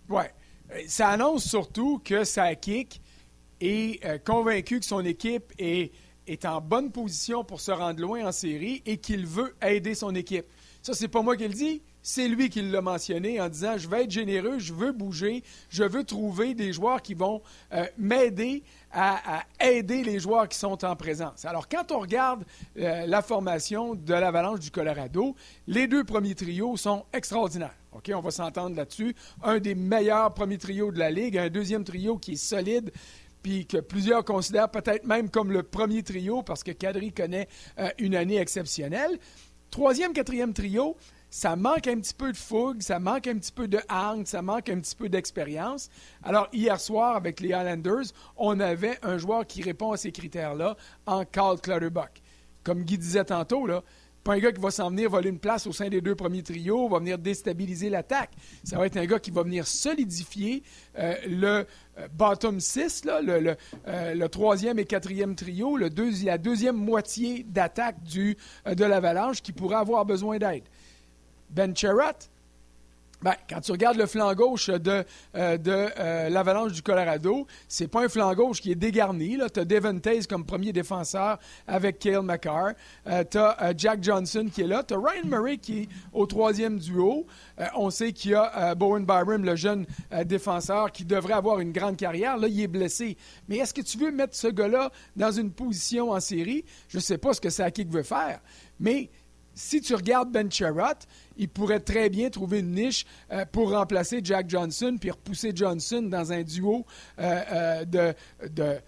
[0.09, 0.23] Oui.
[0.89, 2.99] Ça annonce surtout que Sakic
[3.63, 5.91] est euh, convaincu que son équipe est,
[6.27, 10.13] est en bonne position pour se rendre loin en série et qu'il veut aider son
[10.15, 10.45] équipe.
[10.81, 13.87] Ça, c'est pas moi qui le dis, c'est lui qui l'a mentionné en disant Je
[13.87, 17.41] vais être généreux, je veux bouger, je veux trouver des joueurs qui vont
[17.73, 21.45] euh, m'aider à, aider les joueurs qui sont en présence.
[21.45, 22.43] Alors, quand on regarde
[22.77, 25.35] euh, la formation de l'Avalanche du Colorado,
[25.65, 27.75] les deux premiers trios sont extraordinaires.
[27.93, 29.15] OK, on va s'entendre là-dessus.
[29.41, 32.91] Un des meilleurs premiers trios de la Ligue, un deuxième trio qui est solide,
[33.43, 37.89] puis que plusieurs considèrent peut-être même comme le premier trio parce que Kadri connaît euh,
[37.99, 39.19] une année exceptionnelle.
[39.69, 40.95] Troisième, quatrième trio,
[41.29, 44.41] ça manque un petit peu de fougue, ça manque un petit peu de hang, ça
[44.41, 45.89] manque un petit peu d'expérience.
[46.21, 50.77] Alors, hier soir, avec les Highlanders, on avait un joueur qui répond à ces critères-là
[51.07, 52.21] en Carl Clutterbuck.
[52.63, 53.83] Comme Guy disait tantôt, là,
[54.23, 56.43] pas un gars qui va s'en venir voler une place au sein des deux premiers
[56.43, 58.31] trios, va venir déstabiliser l'attaque.
[58.63, 60.63] Ça va être un gars qui va venir solidifier
[60.97, 61.65] euh, le
[61.97, 63.55] euh, bottom 6, le,
[63.87, 70.05] euh, le, troisième et quatrième trio, la deuxième moitié d'attaque de l'Avalanche qui pourrait avoir
[70.05, 70.63] besoin d'aide.
[71.49, 72.31] Ben Cherratt,
[73.23, 75.05] ben, quand tu regardes le flanc gauche de,
[75.35, 79.39] euh, de euh, l'Avalanche du Colorado, c'est pas un flanc gauche qui est dégarni.
[79.53, 82.73] Tu as Devon Taze comme premier défenseur avec Cale McCarr.
[83.07, 84.83] Euh, tu as Jack Johnson qui est là.
[84.83, 87.25] Tu as Ryan Murray qui est au troisième duo.
[87.77, 89.85] on sait qu'il y a Bowen Byram, le jeune
[90.25, 92.35] défenseur, qui devrait avoir une grande carrière.
[92.35, 93.15] Là, il est blessé.
[93.47, 96.65] Mais est-ce que tu veux mettre ce gars-là dans une position en série?
[96.89, 98.41] Je ne sais pas ce que Sakic veut faire.
[98.81, 99.09] Mais
[99.55, 101.07] si tu regardes Ben Sherratt,
[101.37, 106.01] il pourrait très bien trouver une niche euh, pour remplacer Jack Johnson puis repousser Johnson
[106.03, 106.85] dans un duo
[107.19, 108.79] euh, euh, de,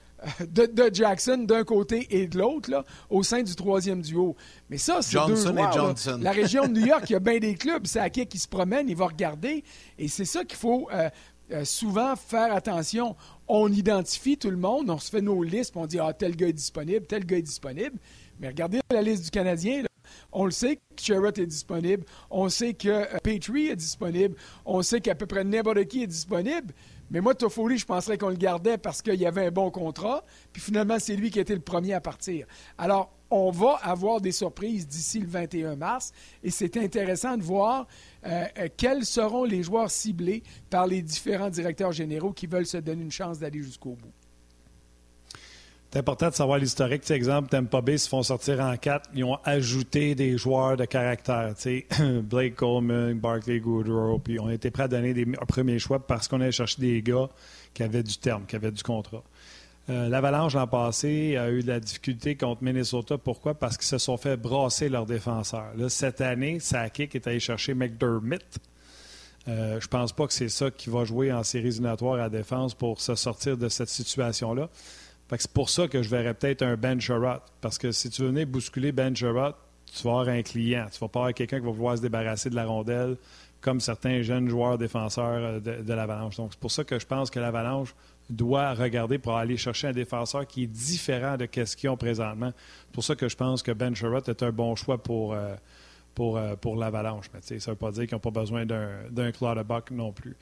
[0.68, 4.36] de, Jackson d'un côté et de l'autre au sein du troisième duo.
[4.70, 7.56] Mais ça, c'est deux joueurs, La région de New York, il y a bien des
[7.56, 7.86] clubs.
[7.86, 9.64] C'est à qui qui se promène, il va regarder.
[10.00, 10.90] Et c'est ça qu'il faut
[11.64, 13.16] souvent faire attention.
[13.48, 16.48] On identifie tout le monde, on se fait nos listes, on dit ah, tel gars
[16.48, 17.98] est disponible, tel gars est disponible.
[18.40, 19.84] Mais regardez la liste du Canadien.
[20.38, 22.04] On le sait que Sherrod est disponible.
[22.30, 24.36] On sait que euh, Petrie est disponible.
[24.66, 26.74] On sait qu'à peu près n'importe est disponible.
[27.10, 30.26] Mais moi, Toffoli, je penserais qu'on le gardait parce qu'il y avait un bon contrat.
[30.52, 32.48] Puis finalement, c'est lui qui été le premier à partir.
[32.78, 36.12] Alors, on va avoir des surprises d'ici le 21 mars.
[36.44, 37.88] Et c'est intéressant de voir
[38.26, 42.78] euh, euh, quels seront les joueurs ciblés par les différents directeurs généraux qui veulent se
[42.78, 44.12] donner une chance d'aller jusqu'au bout.
[45.96, 47.10] C'est important de savoir l'historique.
[47.10, 49.10] Exemple, Tampa Bay se font sortir en quatre.
[49.14, 51.54] Ils ont ajouté des joueurs de caractère.
[52.22, 54.20] Blake Coleman, Barkley Goodrow.
[54.20, 57.30] Puis on était prêts à donner des premiers choix parce qu'on allait chercher des gars
[57.74, 59.24] qui avaient du terme, qui avaient du contrat.
[59.90, 63.18] Euh, L'Avalanche l'an passé a eu de la difficulté contre Minnesota.
[63.18, 63.54] Pourquoi?
[63.54, 65.72] Parce qu'ils se sont fait brasser leurs défenseurs.
[65.88, 68.44] Cette année, Sakic est allé chercher McDermott.
[69.48, 72.74] Euh, je pense pas que c'est ça qui va jouer en séries éliminatoires à défense
[72.74, 74.70] pour se sortir de cette situation-là
[75.32, 77.42] c'est pour ça que je verrais peut-être un Ben Sherrod.
[77.62, 79.56] Parce que si tu venais bousculer Ben Sherrod,
[79.86, 80.88] tu vas avoir un client.
[80.92, 83.18] Tu vas pas avoir quelqu'un qui va vouloir se débarrasser de la rondelle
[83.62, 86.38] comme certains jeunes joueurs défenseurs euh, de, l'Avalanche.
[86.38, 87.96] Donc, c'est pour ça que je pense que l'Avalanche
[88.30, 92.54] doit regarder pour aller chercher un défenseur qui est différent de ce qu'ils ont présentement.
[92.56, 95.56] C'est pour ça que je pense que Ben Sherrod est un bon choix pour, euh,
[96.16, 97.30] pour, euh, pour l'Avalanche.
[97.34, 100.36] Mais ça ne veut pas dire qu'ils n'ont pas besoin d'un Claude non plus.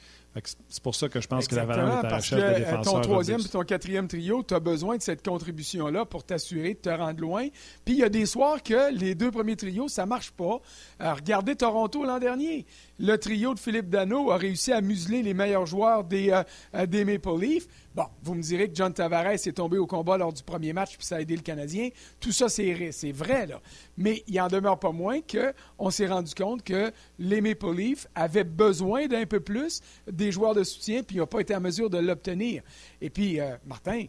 [0.68, 2.94] C'est pour ça que je pense que la valeur est à la chef de défenseur.
[2.94, 6.80] Ton troisième et ton quatrième trio, tu as besoin de cette contribution-là pour t'assurer de
[6.80, 7.48] te rendre loin.
[7.86, 10.60] Puis il y a des soirs que les deux premiers trios, ça marche pas.
[11.02, 12.66] Euh, regardez Toronto l'an dernier.
[13.00, 16.44] Le trio de Philippe Dano a réussi à museler les meilleurs joueurs des, euh,
[16.76, 17.68] euh, des Maple Leafs.
[17.96, 20.98] Bon, vous me direz que John Tavares est tombé au combat lors du premier match
[20.98, 21.90] puis ça a aidé le Canadien.
[22.20, 23.62] Tout ça, c'est vrai, là.
[23.98, 28.44] Mais il en demeure pas moins qu'on s'est rendu compte que les Maple Leafs avaient
[28.44, 29.82] besoin d'un peu plus
[30.12, 32.64] des joueurs de soutien puis ils n'ont pas été en mesure de l'obtenir.
[33.00, 34.06] Et puis, euh, Martin,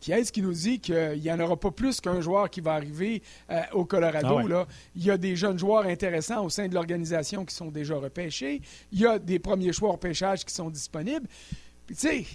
[0.00, 2.74] qui est-ce qui nous dit qu'il n'y en aura pas plus qu'un joueur qui va
[2.74, 4.38] arriver euh, au Colorado?
[4.38, 4.66] Ah là?
[4.94, 8.62] Il y a des jeunes joueurs intéressants au sein de l'organisation qui sont déjà repêchés.
[8.92, 11.26] Il y a des premiers choix au pêchage qui sont disponibles.
[11.86, 12.26] Puis, tu sais,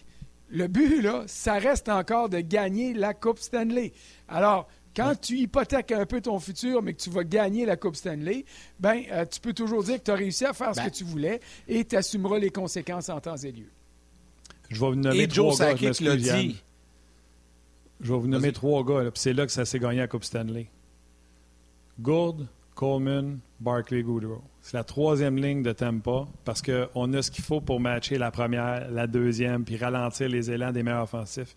[0.54, 3.92] le but, là, ça reste encore de gagner la Coupe Stanley.
[4.28, 7.96] Alors, quand tu hypothèques un peu ton futur, mais que tu vas gagner la Coupe
[7.96, 8.46] Stanley,
[8.80, 10.90] ben, euh, tu peux toujours dire que tu as réussi à faire ce ben.
[10.90, 13.72] que tu voulais et tu assumeras les conséquences en temps et lieu.
[14.70, 15.76] Je vais vous nommer trois gars.
[15.76, 16.62] Je, le dit.
[18.00, 20.24] je vais vous nommer trois gars, puis c'est là que ça s'est gagné la Coupe
[20.24, 20.70] Stanley.
[22.00, 24.42] Gourde, Coleman, Barkley, Goodrow.
[24.62, 28.32] C'est la troisième ligne de Tampa parce qu'on a ce qu'il faut pour matcher la
[28.32, 31.56] première, la deuxième, puis ralentir les élans des meilleurs offensifs.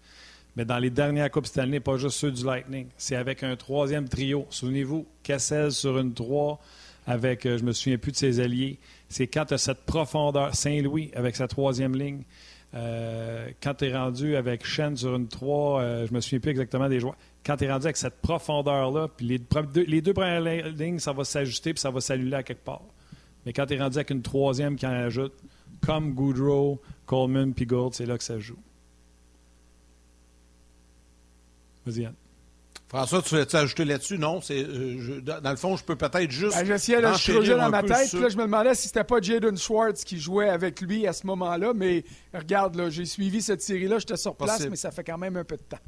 [0.57, 4.09] Mais dans les dernières Coupes Stanley, pas juste ceux du Lightning, c'est avec un troisième
[4.09, 4.47] trio.
[4.51, 6.59] Souvenez-vous, Cassel sur une 3
[7.07, 8.79] avec, euh, je me souviens plus de ses alliés.
[9.09, 12.23] C'est quand tu as cette profondeur, Saint-Louis avec sa troisième ligne.
[12.75, 16.51] Euh, quand tu es rendu avec Shen sur une 3, euh, je me souviens plus
[16.51, 17.17] exactement des joueurs.
[17.47, 19.41] Quand tu es rendu avec cette profondeur-là, puis les,
[19.87, 22.83] les deux premières lignes, ça va s'ajuster puis ça va s'allumer à quelque part.
[23.45, 25.33] Mais quand tu es rendu avec une troisième qui en ajoute,
[25.85, 28.59] comme Goudreau, Coleman puis Gould, c'est là que ça joue.
[31.87, 32.15] Vas-y, Yann.
[32.89, 34.19] François, tu veux ajouter là-dessus?
[34.19, 36.57] Non, c'est euh, dans le fond, je peux peut-être juste.
[36.57, 38.13] Ben, J'essayais de creuser dans ma tête.
[38.13, 41.27] Là, je me demandais si c'était pas Jaden Schwartz qui jouait avec lui à ce
[41.27, 41.73] moment-là.
[41.75, 43.99] Mais regarde, là, j'ai suivi cette série-là.
[43.99, 45.81] J'étais sur place, mais ça fait quand même un peu de temps.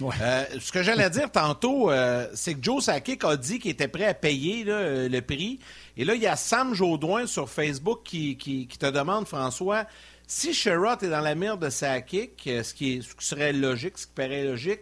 [0.00, 3.88] Euh, ce que j'allais dire tantôt, euh, c'est que Joe Sakic a dit qu'il était
[3.88, 5.58] prêt à payer le prix.
[5.96, 9.84] Et là, il y a Sam Jaudoin sur Facebook qui, te demande, François,
[10.26, 14.06] si Sherrod est dans la mire de Sakic, ce qui, ce qui serait logique, ce
[14.06, 14.80] qui paraît logique,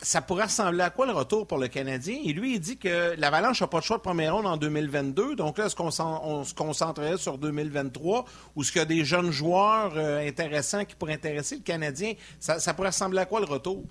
[0.00, 2.18] ça pourrait ressembler à quoi le retour pour le Canadien?
[2.24, 5.36] Et lui, il dit que l'Avalanche n'a pas de choix de première ronde en 2022.
[5.36, 8.24] Donc là, est-ce qu'on se concentrerait sur 2023
[8.56, 12.14] ou est-ce qu'il y a des jeunes joueurs euh, intéressants qui pourraient intéresser le Canadien?
[12.40, 13.84] Ça, pourrait ressembler à quoi le retour?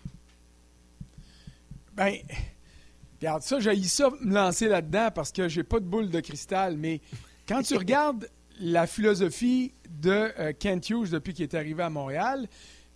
[1.94, 2.16] Ben,
[3.20, 6.76] regarde, ça, j'ai ça me lancer là-dedans parce que j'ai pas de boule de cristal.
[6.76, 7.02] Mais
[7.48, 8.28] quand tu regardes
[8.60, 12.48] la philosophie de euh, Kent Hughes depuis qu'il est arrivé à Montréal,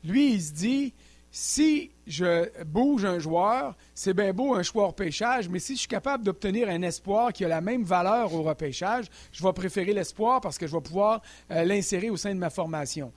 [0.03, 0.93] lui, il se dit
[1.31, 5.79] si je bouge un joueur, c'est bien beau un choix au repêchage, mais si je
[5.79, 9.93] suis capable d'obtenir un espoir qui a la même valeur au repêchage, je vais préférer
[9.93, 11.21] l'espoir parce que je vais pouvoir
[11.51, 13.11] euh, l'insérer au sein de ma formation.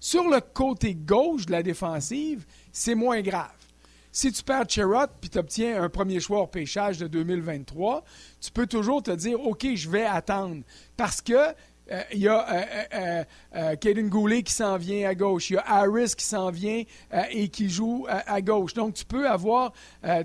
[0.00, 3.50] Sur le côté gauche de la défensive, c'est moins grave.
[4.14, 8.04] Si tu perds Cherrott puis tu obtiens un premier choix au repêchage de 2023,
[8.40, 10.62] tu peux toujours te dire OK, je vais attendre
[10.98, 11.54] parce que
[12.12, 13.24] il y a euh,
[13.54, 15.50] euh, euh Goulet qui s'en vient à gauche.
[15.50, 16.82] Il y a Harris qui s'en vient
[17.30, 18.74] et qui joue à, gauche.
[18.74, 19.72] Donc, tu peux avoir,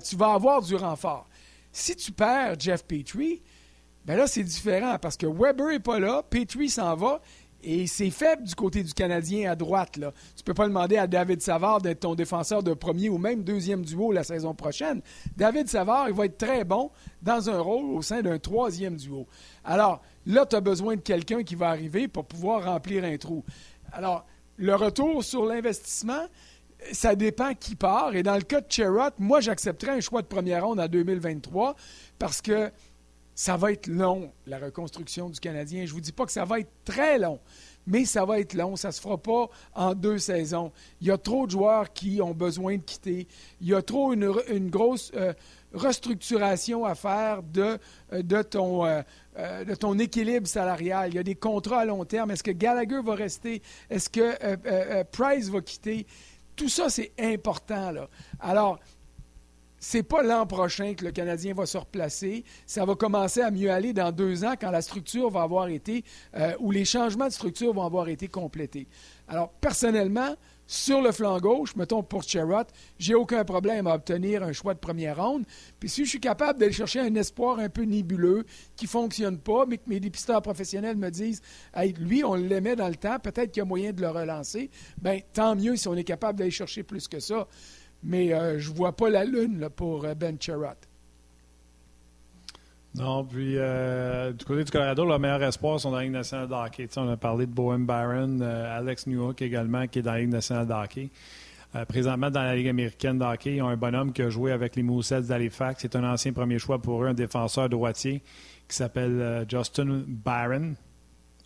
[0.04, 1.28] tu vas avoir du renfort.
[1.72, 3.42] Si tu perds Jeff Petrie,
[4.04, 7.20] ben là, c'est différent parce que Weber n'est pas là, Petrie s'en va
[7.62, 9.96] et c'est faible du côté du Canadien à droite.
[9.96, 10.12] Là.
[10.36, 13.42] Tu ne peux pas demander à David Savard d'être ton défenseur de premier ou même
[13.42, 15.02] deuxième duo la saison prochaine.
[15.36, 16.90] David Savard, il va être très bon
[17.20, 19.26] dans un rôle au sein d'un troisième duo.
[19.64, 23.44] Alors, là, tu as besoin de quelqu'un qui va arriver pour pouvoir remplir un trou.
[23.92, 26.26] Alors, le retour sur l'investissement,
[26.92, 28.14] ça dépend qui part.
[28.14, 31.74] Et dans le cas de Cherrott, moi, j'accepterais un choix de première ronde en 2023
[32.18, 32.70] parce que
[33.38, 35.84] ça va être long, la reconstruction du Canadien.
[35.84, 37.38] Je ne vous dis pas que ça va être très long,
[37.86, 38.74] mais ça va être long.
[38.74, 40.72] Ça ne se fera pas en deux saisons.
[41.00, 43.28] Il y a trop de joueurs qui ont besoin de quitter.
[43.60, 45.32] Il y a trop une, grosse euh,
[45.72, 47.78] restructuration à faire de,
[48.12, 49.02] euh, de, ton, euh,
[49.38, 51.10] de ton équilibre salarial.
[51.10, 52.30] Il y a des contrats à long terme.
[52.32, 53.62] Est-ce que Gallagher va rester?
[53.88, 56.06] Est-ce que Price va quitter?
[56.56, 57.92] Tout ça, c'est important.
[57.92, 58.08] Là.
[58.40, 58.80] Alors,
[59.78, 62.44] c'est pas l'an prochain que le Canadien va se replacer.
[62.66, 66.04] Ça va commencer à mieux aller dans deux ans quand la structure va avoir été,
[66.36, 68.88] euh, ou les changements de structure vont avoir été complétés.
[69.28, 70.34] Alors, personnellement,
[70.68, 74.78] sur le flanc gauche, mettons pour Cherrott, j'ai aucun problème à obtenir un choix de
[74.78, 75.44] première ronde.
[75.80, 78.44] Puis si je suis capable d'aller chercher un espoir un peu nébuleux
[78.76, 81.40] qui ne fonctionne pas, mais que mes dépisteurs professionnels me disent
[81.74, 84.70] hey, lui, on l'aimait dans le temps, peut-être qu'il y a moyen de le relancer,
[85.00, 87.48] bien, tant mieux si on est capable d'aller chercher plus que ça
[88.02, 90.87] mais euh, je ne vois pas la lune pour euh, Ben Cherrott.
[92.94, 96.48] Non, puis euh, du côté du Colorado, leurs meilleurs espoirs sont dans la Ligue nationale
[96.48, 96.88] de hockey.
[96.96, 100.66] on a parlé de Bowen Byron, Alex Newhook également, qui est dans la Ligue nationale
[100.66, 101.10] de hockey.
[101.86, 104.74] présentement, dans la Ligue américaine de hockey, ils ont un bonhomme qui a joué avec
[104.74, 105.82] les Moussets d'Halifax.
[105.82, 108.22] C'est un ancien premier choix pour eux, un défenseur droitier
[108.66, 110.74] qui s'appelle Justin Byron,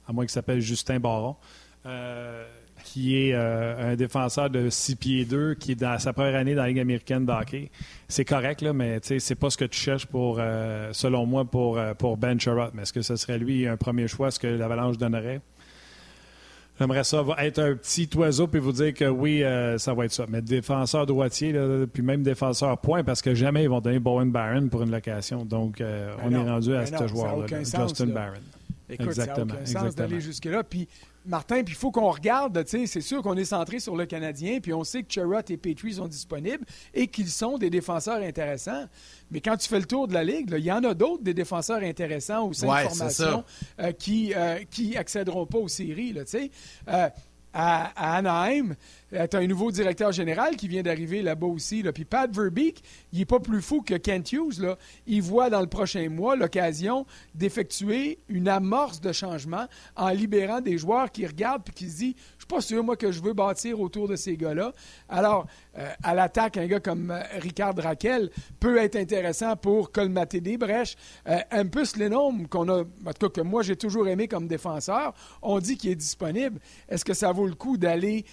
[0.08, 1.36] à moins qu'il s'appelle Justin Baron
[2.82, 6.54] qui est euh, un défenseur de 6 pieds 2, qui est dans sa première année
[6.54, 7.70] dans la Ligue américaine de hockey.
[8.08, 11.78] C'est correct, là, mais c'est pas ce que tu cherches, pour, euh, selon moi, pour,
[11.78, 12.70] euh, pour Ben Sherrod.
[12.74, 15.40] Mais est-ce que ce serait lui un premier choix, ce que l'Avalanche donnerait?
[16.78, 19.44] J'aimerais ça être un petit oiseau puis vous dire que oui,
[19.76, 20.24] ça va être ça.
[20.28, 21.54] Mais défenseur droitier,
[21.92, 25.44] puis même défenseur point, parce que jamais ils vont donner Bowen Barron pour une location.
[25.44, 28.40] Donc, ben on est rendu à ce joueur-là, Justin Barron.
[28.88, 30.64] Écoute, exactement, ça n'a aucun sens d'aller jusque-là.
[30.64, 30.88] Puis
[31.24, 34.72] Martin, puis il faut qu'on regarde, c'est sûr qu'on est centré sur le Canadien, puis
[34.72, 36.64] on sait que Cherrott et Petrie sont disponibles
[36.94, 38.86] et qu'ils sont des défenseurs intéressants.
[39.30, 41.34] Mais quand tu fais le tour de la Ligue, il y en a d'autres des
[41.34, 43.44] défenseurs intéressants au sein de formation
[43.80, 44.58] euh, qui euh,
[44.96, 46.12] accéderont pas aux séries.
[46.12, 46.22] Là,
[47.52, 48.74] à, Anaheim,
[49.12, 51.82] euh, tu as un nouveau directeur général qui vient d'arriver là-bas aussi.
[51.94, 52.82] Puis Pat Verbeek,
[53.12, 54.60] il n'est pas plus fou que Kent Hughes.
[54.60, 54.78] Là.
[55.06, 60.78] Il voit dans le prochain mois l'occasion d'effectuer une amorce de changement en libérant des
[60.78, 63.80] joueurs qui regardent et qui se disent suis pas sûr, moi, que je veux bâtir
[63.80, 64.72] autour de ces gars-là.
[65.08, 65.46] Alors,
[65.78, 68.30] euh, à l'attaque, un gars comme euh, Ricard Raquel
[68.60, 70.96] peut être intéressant pour colmater des brèches.
[71.28, 75.14] Euh, Ampus Lenome, qu'on a, en tout cas que moi j'ai toujours aimé comme défenseur,
[75.40, 76.60] on dit qu'il est disponible.
[76.88, 78.24] Est-ce que ça vaut le coup d'aller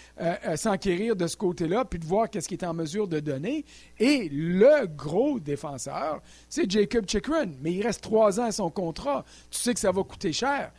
[0.55, 3.65] s'enquérir de ce côté-là, puis de voir qu'est-ce qu'il est en mesure de donner?
[3.99, 7.51] Et le gros défenseur, c'est Jacob Chikrin.
[7.61, 9.23] Mais il reste trois ans à son contrat.
[9.49, 10.71] Tu sais que ça va coûter cher.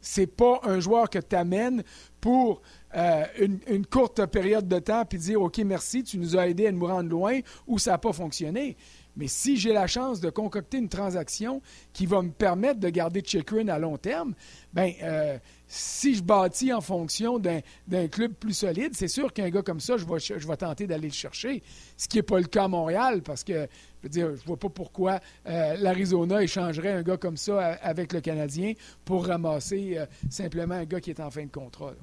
[0.00, 1.82] C'est pas un joueur que tu amènes
[2.24, 2.62] pour
[2.96, 3.24] euh,
[3.68, 6.86] une, courte période de temps puis dire OK, merci, tu nous as aidé à nous
[6.86, 8.78] rendre loin ou ça n'a pas fonctionné.
[9.16, 11.62] Mais si j'ai la chance de concocter une transaction
[11.92, 14.34] qui va me permettre de garder Chikrin à long terme,
[14.72, 15.38] ben euh,
[15.68, 19.96] si je bâtis en fonction d'un club plus solide, c'est sûr qu'un gars comme ça,
[19.96, 21.62] je vais, je vais tenter d'aller le chercher.
[21.96, 24.58] Ce qui n'est pas le cas à Montréal, parce que je veux dire, je vois
[24.58, 29.98] pas pourquoi euh, l'Arizona échangerait un gà comme ça avec le Canadien pour ramasser
[30.28, 31.94] simplement un gars qui est en fin de contrat.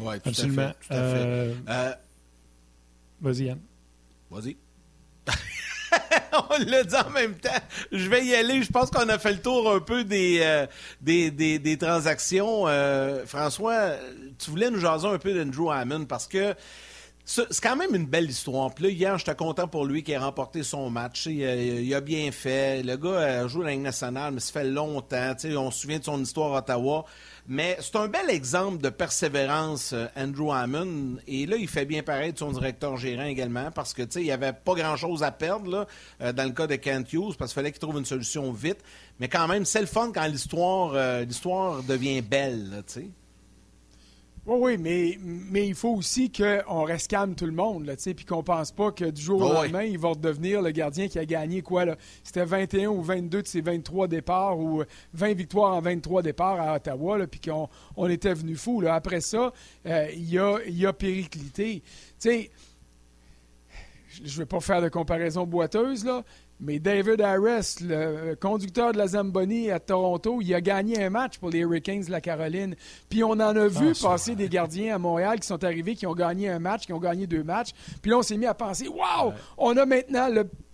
[0.00, 0.62] Oui, tout Absolument.
[0.62, 0.94] à fait.
[0.94, 1.94] Euh, euh,
[3.20, 3.60] vas-y, Yann.
[4.32, 4.56] Vas-y.
[6.50, 7.50] on l'a dit en même temps.
[7.90, 8.62] Je vais y aller.
[8.62, 12.66] Je pense qu'on a fait le tour un peu des, euh, transactions.
[13.26, 13.96] François,
[14.38, 16.54] tu voulais nous jaser un peu d'Andrew Hammond parce que
[17.24, 18.74] c'est quand même une belle histoire.
[18.74, 21.26] Puis là, hier, j'étais content pour lui qui a remporté son match.
[21.26, 22.82] Il, a bien fait.
[22.82, 25.34] Le gars a joué dans la Ligue mais ça fait longtemps.
[25.44, 27.04] on se souvient de son histoire à Ottawa.
[27.48, 31.18] Mais c'est un bel exemple de persévérance, euh, Andrew Hammond.
[31.26, 34.20] Et là, il fait bien pareil de son directeur gérant également, parce que, tu sais,
[34.20, 35.86] il n'y avait pas grand-chose à perdre, là,
[36.20, 38.78] euh, dans le cas de Kent Hughes, parce qu'il fallait qu'il trouve une solution vite.
[39.18, 43.10] Mais quand même, c'est le fun quand l'histoire, euh, devient belle, tu sais.
[44.44, 48.24] Oui, oui, mais, mais il faut aussi qu'on reste calme tout le monde, là, puis
[48.24, 51.24] qu'on pense pas que du jour au lendemain, il va redevenir le gardien qui a
[51.24, 51.96] gagné quoi, là?
[52.24, 54.82] C'était 21 ou 22 de ses 23 départs ou
[55.14, 58.80] 20 victoires en 23 départs à Ottawa, puis qu'on on était venu fou.
[58.80, 58.94] Là.
[58.94, 59.52] Après ça,
[59.86, 61.82] euh, il, a, il a périclité.
[62.18, 62.50] Tu sais,
[64.24, 66.24] je ne vais pas faire de comparaison boiteuse, là,
[66.62, 71.38] mais David Harris, le conducteur de la Zamboni à Toronto, il a gagné un match
[71.38, 72.76] pour les Hurricanes de la Caroline.
[73.08, 76.06] Puis on en a vu ah, passer des gardiens à Montréal qui sont arrivés, qui
[76.06, 77.70] ont gagné un match, qui ont gagné deux matchs.
[78.00, 80.28] Puis là, on s'est mis à penser, waouh, on a maintenant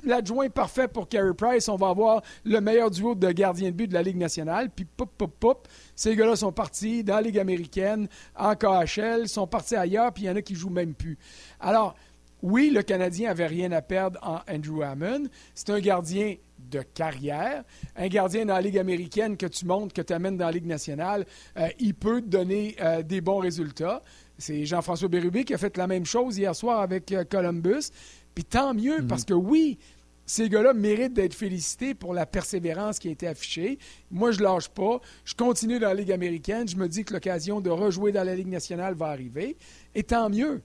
[0.05, 1.71] l'adjoint parfait pour Carey Price.
[1.71, 4.69] On va avoir le meilleur duo de gardiens de but de la Ligue nationale.
[4.69, 5.69] Puis pop, pop, pop.
[5.97, 10.27] Ces gars-là sont partis dans la Ligue américaine, en KHL, sont partis ailleurs, puis il
[10.27, 11.19] y en a qui jouent même plus.
[11.61, 11.95] Alors,
[12.43, 15.25] oui, le Canadien avait rien à perdre en Andrew Hammond.
[15.55, 17.65] C'est un gardien de carrière.
[17.97, 20.67] Un gardien dans la Ligue américaine que tu montes, que tu amènes dans la Ligue
[20.67, 21.27] nationale,
[21.57, 24.03] euh, il peut te donner euh, des bons résultats.
[24.39, 27.91] C'est Jean-François Bérubé qui a fait la même chose hier soir avec euh, Columbus.
[28.35, 29.79] Puis tant mieux, parce que oui,
[30.27, 33.79] ces gars-là méritent d'être félicités pour la persévérance qui a été affichée.
[34.11, 35.01] Moi, je lâche pas.
[35.25, 36.69] Je continue dans la Ligue américaine.
[36.69, 39.57] Je me dis que l'occasion de rejouer dans la Ligue nationale va arriver.
[39.95, 40.63] Et tant mieux.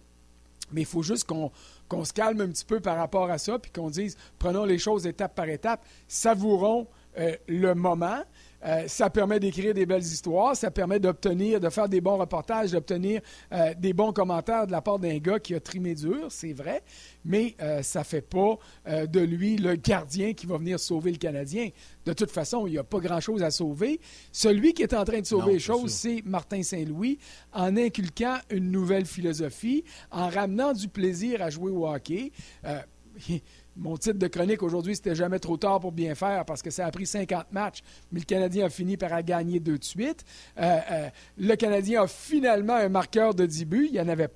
[0.72, 3.72] Mais il faut juste qu'on se calme un petit peu par rapport à ça, puis
[3.72, 6.88] qu'on dise, prenons les choses étape par étape, savourons
[7.18, 8.24] euh, le moment.
[8.66, 12.72] Euh, ça permet d'écrire des belles histoires, ça permet d'obtenir, de faire des bons reportages,
[12.72, 16.54] d'obtenir euh, des bons commentaires de la part d'un gars qui a trimé dur, c'est
[16.54, 16.84] vrai,
[17.26, 21.70] mais ça ne fait pas de lui le gardien qui va venir sauver le Canadien.
[22.06, 24.00] De toute façon, il n'y a pas grand-chose à sauver.
[24.32, 27.20] Celui qui est en train de sauver les choses, c'est Martin Saint-Louis,
[27.54, 32.32] en inculquant une nouvelle philosophie, en ramenant du plaisir à jouer au hockey.
[33.76, 36.86] Mon titre de chronique aujourd'hui, c'était jamais trop tard pour bien faire parce que ça
[36.86, 40.24] a pris 50 matchs, mais le Canadien a fini par gagner deux de suite.
[40.60, 41.10] Euh, euh,
[41.40, 43.88] le Canadien a finalement un marqueur de début.
[43.88, 44.30] Il y en avait,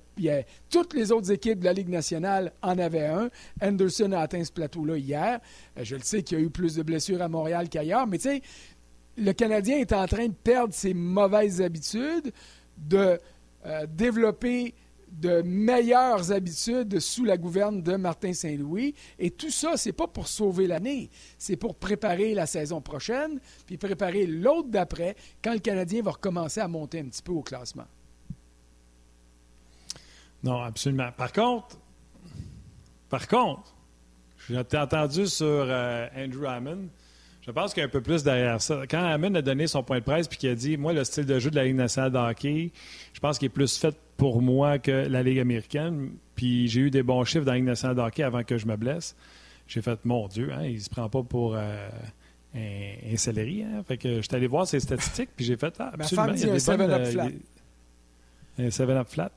[0.70, 3.30] toutes les autres équipes de la Ligue nationale en avaient un.
[3.62, 5.38] Anderson a atteint ce plateau-là hier.
[5.78, 8.18] Euh, je le sais qu'il y a eu plus de blessures à Montréal qu'ailleurs, mais
[8.18, 8.42] tu sais,
[9.16, 12.32] le Canadien est en train de perdre ses mauvaises habitudes,
[12.76, 13.20] de
[13.88, 14.72] développer
[15.12, 18.94] de meilleures habitudes sous la gouverne de Martin Saint-Louis.
[19.18, 23.76] Et tout ça, c'est pas pour sauver l'année, c'est pour préparer la saison prochaine, puis
[23.76, 27.86] préparer l'autre d'après, quand le Canadien va recommencer à monter un petit peu au classement.
[30.42, 31.10] Non, absolument.
[31.16, 31.78] Par contre,
[33.08, 33.74] par contre,
[34.48, 36.88] j'ai entendu sur euh, Andrew Hammond.
[37.42, 38.82] Je pense qu'il y a un peu plus derrière ça.
[38.88, 41.26] Quand Hammond a donné son point de presse puis qu'il a dit Moi, le style
[41.26, 42.72] de jeu de la Ligue nationale de hockey,
[43.12, 46.10] je pense qu'il est plus fait pour moi que la Ligue américaine.
[46.34, 48.66] Puis j'ai eu des bons chiffres dans la Ligue nationale de hockey avant que je
[48.66, 49.16] me blesse.
[49.66, 51.88] J'ai fait, mon Dieu, hein, il se prend pas pour euh,
[52.54, 53.62] un, céleri.
[53.62, 53.82] Hein?
[53.86, 56.52] Fait que j'étais allé voir ses statistiques, puis j'ai fait, ah, absolument, il y a
[56.52, 57.28] un 7-up flat.
[58.58, 59.32] Un 7-up flat.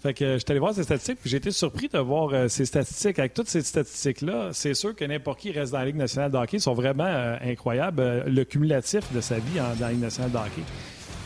[0.00, 2.66] Fait que j'étais allé voir ses statistiques, puis j'ai été surpris de voir euh, ces
[2.66, 3.18] statistiques.
[3.18, 6.36] Avec toutes ces statistiques-là, c'est sûr que n'importe qui reste dans la Ligue nationale de
[6.36, 8.24] hockey sont vraiment euh, incroyables.
[8.26, 10.62] le cumulatif de sa vie en, dans la Ligue nationale de hockey.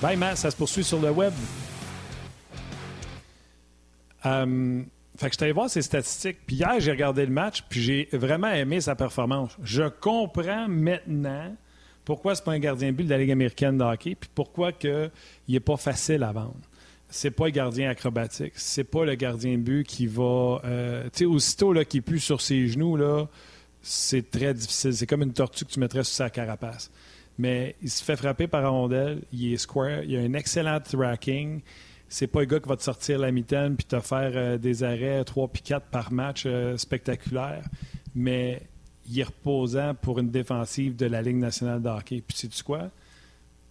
[0.00, 1.32] Bye, Matt, ça se poursuit sur le web.
[4.26, 4.82] Euh,
[5.16, 6.38] fait que je allé voir ses statistiques.
[6.46, 9.56] Puis hier, j'ai regardé le match, puis j'ai vraiment aimé sa performance.
[9.62, 11.54] Je comprends maintenant
[12.04, 14.14] Pourquoi c'est pas un gardien de but de la Ligue américaine de hockey?
[14.14, 15.10] Puis pourquoi que
[15.48, 16.56] il n'est pas facile à vendre?
[17.08, 18.54] C'est pas le gardien acrobatique.
[18.56, 20.62] C'est pas le gardien de but qui va.
[20.64, 23.26] Euh, tu sais, aussitôt là, qui plus sur ses genoux, là,
[23.82, 24.94] c'est très difficile.
[24.94, 26.90] C'est comme une tortue que tu mettrais sur sa carapace.
[27.38, 31.60] Mais il se fait frapper par rondelle, il est square, il a un excellent tracking.
[32.12, 34.82] C'est pas le gars qui va te sortir la mitaine puis te faire euh, des
[34.82, 37.64] arrêts 3 puis 4 par match euh, spectaculaires.
[38.14, 38.60] Mais
[39.08, 42.22] il est reposant pour une défensive de la Ligue nationale de hockey.
[42.26, 42.90] Puis sais-tu quoi?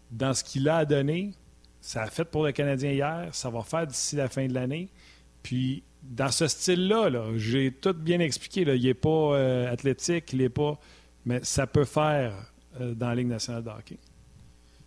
[0.10, 1.34] Dans ce qu'il a donné,
[1.82, 4.89] ça a fait pour le Canadien hier, ça va faire d'ici la fin de l'année.
[5.44, 8.62] Puis dans ce style-là, -là, j'ai tout bien expliqué.
[8.62, 10.80] Il n'est pas euh, athlétique, il n'est pas.
[11.26, 12.34] Mais ça peut faire
[12.80, 13.98] euh, dans la Ligue nationale de hockey.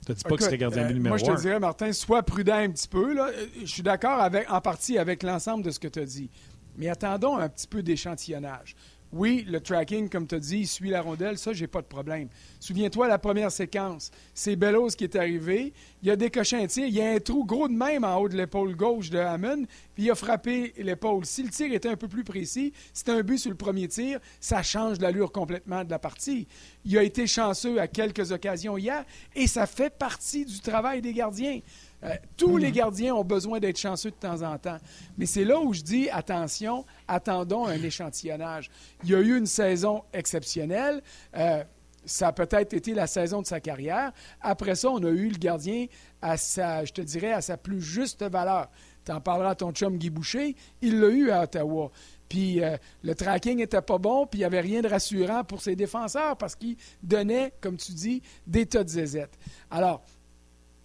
[0.06, 2.88] Tu dis pas gardien euh, numéro Moi, je te dirais, Martin, sois prudent un petit
[2.88, 3.14] peu.
[3.14, 3.30] Là.
[3.60, 6.30] Je suis d'accord avec, en partie avec l'ensemble de ce que tu as dit.
[6.76, 8.74] Mais attendons un petit peu d'échantillonnage.
[9.16, 12.28] Oui, le tracking, comme tu as dit, suit la rondelle, ça, j'ai pas de problème.
[12.58, 16.94] Souviens-toi, la première séquence, c'est Bellows qui est arrivé, il a décoché un tir, il
[16.94, 20.02] y a un trou gros de même en haut de l'épaule gauche de Hammond, puis
[20.02, 21.24] il a frappé l'épaule.
[21.26, 24.18] Si le tir était un peu plus précis, c'était un but sur le premier tir,
[24.40, 26.48] ça change l'allure complètement de la partie.
[26.84, 29.04] Il a été chanceux à quelques occasions hier,
[29.36, 31.60] et ça fait partie du travail des gardiens.
[32.04, 34.78] Euh, tous les gardiens ont besoin d'être chanceux de temps en temps.
[35.16, 38.70] Mais c'est là où je dis, attention, attendons un échantillonnage.
[39.04, 41.02] Il y a eu une saison exceptionnelle.
[41.36, 41.64] Euh,
[42.04, 44.12] ça a peut-être été la saison de sa carrière.
[44.40, 45.86] Après ça, on a eu le gardien
[46.20, 48.70] à sa, je te dirais, à sa plus juste valeur.
[49.04, 50.56] Tu en parleras à ton chum Guy Boucher.
[50.82, 51.90] Il l'a eu à Ottawa.
[52.28, 55.60] Puis euh, le tracking n'était pas bon, puis il n'y avait rien de rassurant pour
[55.60, 59.38] ses défenseurs parce qu'il donnait, comme tu dis, des tas de zézettes.
[59.70, 60.02] Alors,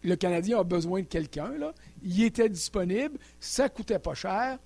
[0.04, 1.52] le Canadien a besoin de quelqu'un.
[1.58, 1.74] Là.
[2.04, 4.58] Il était disponible, ça coûtait pas cher.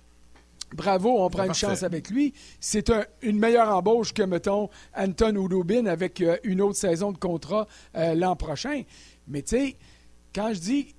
[0.74, 2.32] Bravo, on prend une chance avec lui.
[2.58, 2.90] C'est
[3.22, 8.14] une meilleure embauche que, mettons, Anton Oudobin avec euh, une autre saison de contrat euh,
[8.14, 8.82] l'an prochain.
[9.28, 9.76] Mais tu sais,
[10.34, 10.94] quand je dis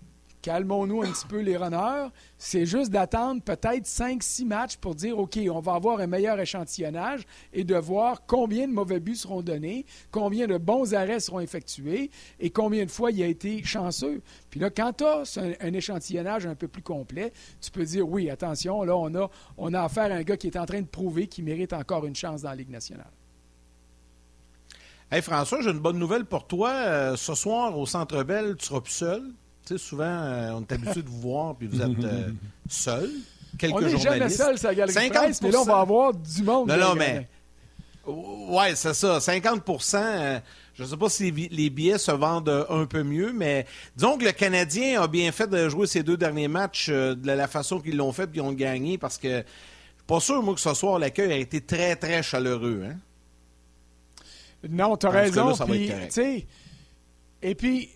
[0.46, 2.10] calmons-nous un petit peu les runners.
[2.38, 7.26] C'est juste d'attendre peut-être 5-6 matchs pour dire, OK, on va avoir un meilleur échantillonnage
[7.52, 12.12] et de voir combien de mauvais buts seront donnés, combien de bons arrêts seront effectués
[12.40, 14.22] et combien de fois il a été chanceux.
[14.52, 18.30] Puis là, quand tu as un, échantillonnage un peu plus complet, tu peux dire, oui,
[18.30, 21.26] attention, là, on a, on affaire à un gars qui est en train de prouver
[21.26, 23.12] qu'il mérite encore une chance dans la Ligue nationale.
[25.12, 26.70] Hey François, j'ai une bonne nouvelle pour toi.
[26.70, 29.34] Euh, ce soir, au Centre Bell, tu seras plus seul.
[29.66, 32.30] Sais, souvent, euh, on est habitué de vous voir, puis vous êtes euh,
[32.70, 33.10] seul.
[33.58, 36.44] Quelques on n'est jamais seul, ça galerie 50 presse, mais là, on va avoir du
[36.44, 36.68] monde.
[36.68, 37.28] Non, non, mais...
[38.06, 39.18] Ouais, c'est ça.
[39.18, 40.40] 50% euh,
[40.76, 44.26] je ne sais pas si les billets se vendent un peu mieux, mais disons que
[44.26, 47.96] le Canadien a bien fait de jouer ses deux derniers matchs de la façon qu'ils
[47.96, 50.74] l'ont fait, puis ils ont gagné, parce que je suis pas sûr, moi, que ce
[50.74, 52.84] soir, l'accueil a été très, très chaleureux.
[52.86, 52.98] Hein?
[54.70, 55.54] Non, tu as raison.
[57.42, 57.90] et puis,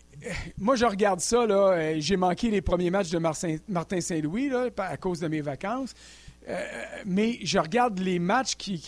[0.57, 1.45] moi, je regarde ça.
[1.45, 1.71] là.
[1.73, 5.93] Euh, j'ai manqué les premiers matchs de Martin Saint-Louis à cause de mes vacances.
[6.47, 6.57] Euh,
[7.05, 8.81] mais je regarde les matchs qui,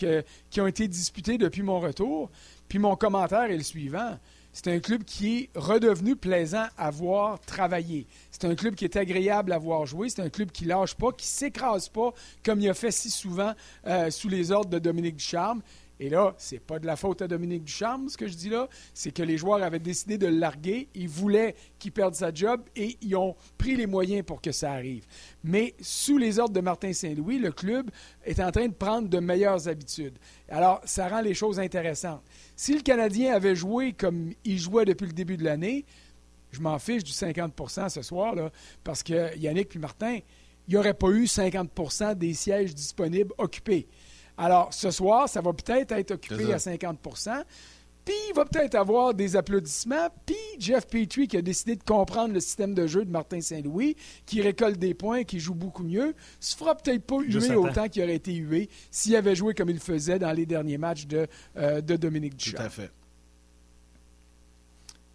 [0.58, 2.30] ont été disputés depuis mon retour.
[2.68, 4.18] Puis mon commentaire est le suivant.
[4.54, 8.06] C'est un club qui est redevenu plaisant à voir travailler.
[8.30, 10.10] C'est un club qui est agréable à voir jouer.
[10.10, 12.12] C'est un club qui lâche pas, qui s'écrase pas
[12.44, 13.54] comme il a fait si souvent
[13.86, 15.62] euh, sous les ordres de Dominique Ducharme.
[16.02, 18.68] Et là, c'est pas de la faute à Dominique Ducharme, ce que je dis là.
[18.92, 20.88] C'est que les joueurs avaient décidé de le larguer.
[20.96, 24.72] Ils voulaient qu'il perde sa job et ils ont pris les moyens pour que ça
[24.72, 25.06] arrive.
[25.44, 27.88] Mais sous les ordres de Martin Saint-Louis, le club
[28.24, 30.18] est en train de prendre de meilleures habitudes.
[30.48, 32.24] Alors, ça rend les choses intéressantes.
[32.56, 35.84] Si le Canadien avait joué comme il jouait depuis le début de l'année,
[36.50, 38.50] je m'en fiche du 50% ce soir, là,
[38.82, 40.18] parce que Yannick et Martin,
[40.66, 43.86] il n'y aurait pas eu 50% des sièges disponibles occupés.
[44.38, 47.44] Alors, ce soir, ça va peut-être être occupé à 50%
[48.04, 50.08] puis il va peut-être avoir des applaudissements.
[50.26, 53.96] Puis Jeff Petrie, qui a décidé de comprendre le système de jeu de Martin Saint-Louis,
[54.26, 58.02] qui récolte des points, qui joue beaucoup mieux, se fera peut-être pas huer autant qu'il
[58.02, 61.26] aurait été hué s'il avait joué comme il faisait dans les derniers matchs de,
[61.56, 62.56] euh, de Dominique Duchamp.
[62.56, 62.90] Tout à fait.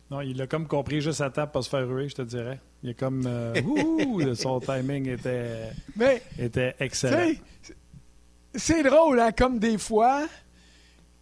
[0.09, 2.61] Non, il a comme compris juste à table pour se faire ruer, je te dirais.
[2.81, 3.23] Il a comme.
[3.27, 5.71] Euh, ouh, son timing était,
[6.39, 7.33] était excellent.
[8.55, 10.25] C'est drôle, hein, comme des fois,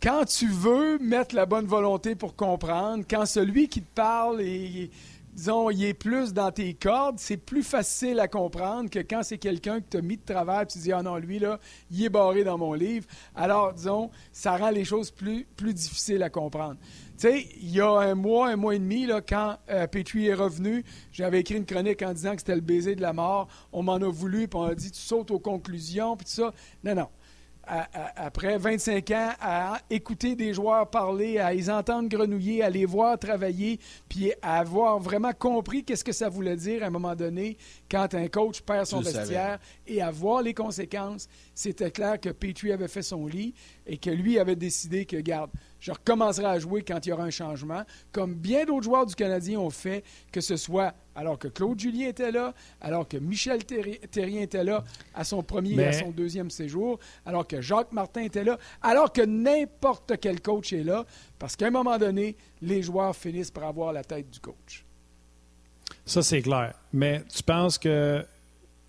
[0.02, 4.90] quand tu veux mettre la bonne volonté pour comprendre, quand celui qui te parle est,
[5.36, 9.38] disons, il est plus dans tes cordes, c'est plus facile à comprendre que quand c'est
[9.38, 11.60] quelqu'un qui t'a mis de travers, tu dis, ah non, lui, là,
[11.92, 13.06] il est barré dans mon livre.
[13.36, 16.78] Alors, disons, ça rend les choses plus, plus difficiles à comprendre.
[17.18, 20.28] Tu sais, il y a un mois, un mois et demi, là, quand euh, Petrie
[20.28, 23.48] est revenu, j'avais écrit une chronique en disant que c'était le baiser de la mort.
[23.72, 26.54] On m'en a voulu, puis on a dit, tu sautes aux conclusions, puis tout ça.
[26.84, 27.10] Non, non
[27.68, 33.18] après 25 ans, à écouter des joueurs parler, à les entendre grenouiller, à les voir
[33.18, 37.58] travailler, puis à avoir vraiment compris qu'est-ce que ça voulait dire à un moment donné
[37.90, 41.28] quand un coach perd son vestiaire et à voir les conséquences.
[41.54, 43.54] C'était clair que Petrie avait fait son lit
[43.86, 47.24] et que lui avait décidé que, garde, je recommencerai à jouer quand il y aura
[47.24, 51.48] un changement, comme bien d'autres joueurs du Canadien ont fait, que ce soit alors que
[51.48, 55.94] Claude Julien était là, alors que Michel Terrien était là à son premier et à
[55.94, 60.84] son deuxième séjour, alors que Jacques Martin était là, alors que n'importe quel coach est
[60.84, 61.06] là,
[61.40, 64.86] parce qu'à un moment donné, les joueurs finissent par avoir la tête du coach.
[66.06, 66.74] Ça, c'est clair.
[66.94, 68.26] Mais tu penses que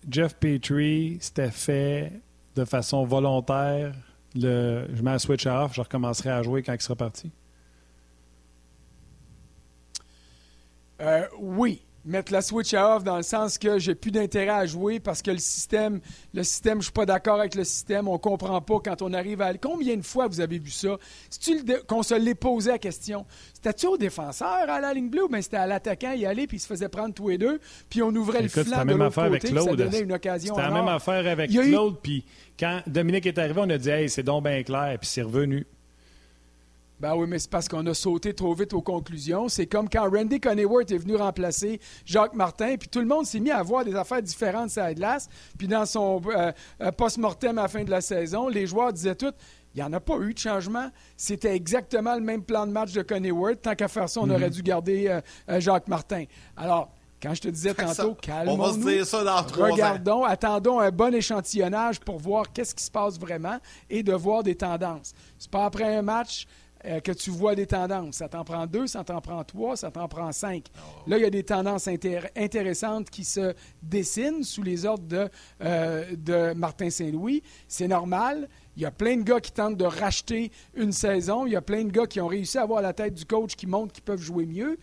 [0.09, 2.11] Jeff Petrie, s'était fait
[2.55, 3.93] de façon volontaire
[4.35, 7.31] le, je mets un switch off, je recommencerai à jouer quand il sera parti?
[11.01, 11.81] Euh, oui.
[12.07, 15.29] Mettre la switch off dans le sens que j'ai plus d'intérêt à jouer parce que
[15.29, 15.99] le système,
[16.33, 19.41] le système, je suis pas d'accord avec le système, on comprend pas quand on arrive
[19.41, 19.53] à.
[19.55, 20.95] Combien de fois vous avez vu ça?
[21.29, 25.25] Si qu'on se l'ait posé la question, c'était-tu au défenseur à la ligne bleue?
[25.25, 27.59] Ou bien c'était à l'attaquant y aller puis il se faisait prendre tous les deux,
[27.89, 29.69] puis on ouvrait le flanc de l'autre côté, avec Claude.
[29.69, 30.55] ça donnait une occasion.
[30.55, 32.23] C'était la même affaire avec Claude, puis
[32.57, 35.67] quand Dominique est arrivé, on a dit Hey, c'est donc bien clair, puis c'est revenu.
[36.99, 39.49] Ben oui, mais c'est parce qu'on a sauté trop vite aux conclusions.
[39.49, 43.39] C'est comme quand Randy Coneyworth est venu remplacer Jacques Martin, puis tout le monde s'est
[43.39, 45.29] mis à voir des affaires différentes sur la glace.
[45.57, 49.15] Puis dans son euh, euh, post-mortem à la fin de la saison, les joueurs disaient
[49.15, 49.33] tout
[49.75, 50.89] il n'y en a pas eu de changement.
[51.15, 53.61] C'était exactement le même plan de match de Coneyworth.
[53.61, 56.23] Tant qu'à faire ça, on aurait dû garder euh, Jacques Martin.
[56.55, 56.89] Alors,
[57.21, 58.63] quand je te disais tantôt, calmons-nous.
[58.63, 62.73] On va se dire ça dans trois Regardons, attendons un bon échantillonnage pour voir qu'est-ce
[62.73, 65.13] qui se passe vraiment et de voir des tendances.
[65.37, 66.47] C'est pas après un match
[66.85, 68.15] euh, que tu vois des tendances.
[68.17, 70.65] Ça t'en prend deux, ça t'en prend trois, ça t'en prend cinq.
[70.75, 75.29] Ah Là, il y a des tendances intéressantes qui se dessinent sous les ordres de,
[75.61, 77.43] euh, de Martin Saint-Louis.
[77.67, 78.47] C'est normal.
[78.75, 81.45] Il y a plein de gars qui tentent de racheter une saison.
[81.45, 83.55] Il y a plein de gars qui ont réussi à avoir la tête du coach
[83.55, 84.77] qui montrent qu'ils peuvent jouer mieux.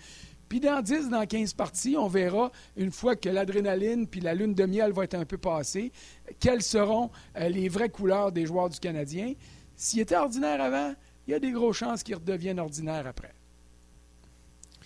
[0.48, 4.54] Puis dans 10, dans 15 parties, on verra, une fois que l'adrénaline puis la lune
[4.54, 5.90] de miel va être un peu passée,
[6.38, 9.34] quelles seront euh, les vraies couleurs des joueurs du Canadien.
[9.76, 10.94] S'il était ordinaire avant,
[11.26, 13.32] il y a des grosses chances qu'il redevienne ordinaire après.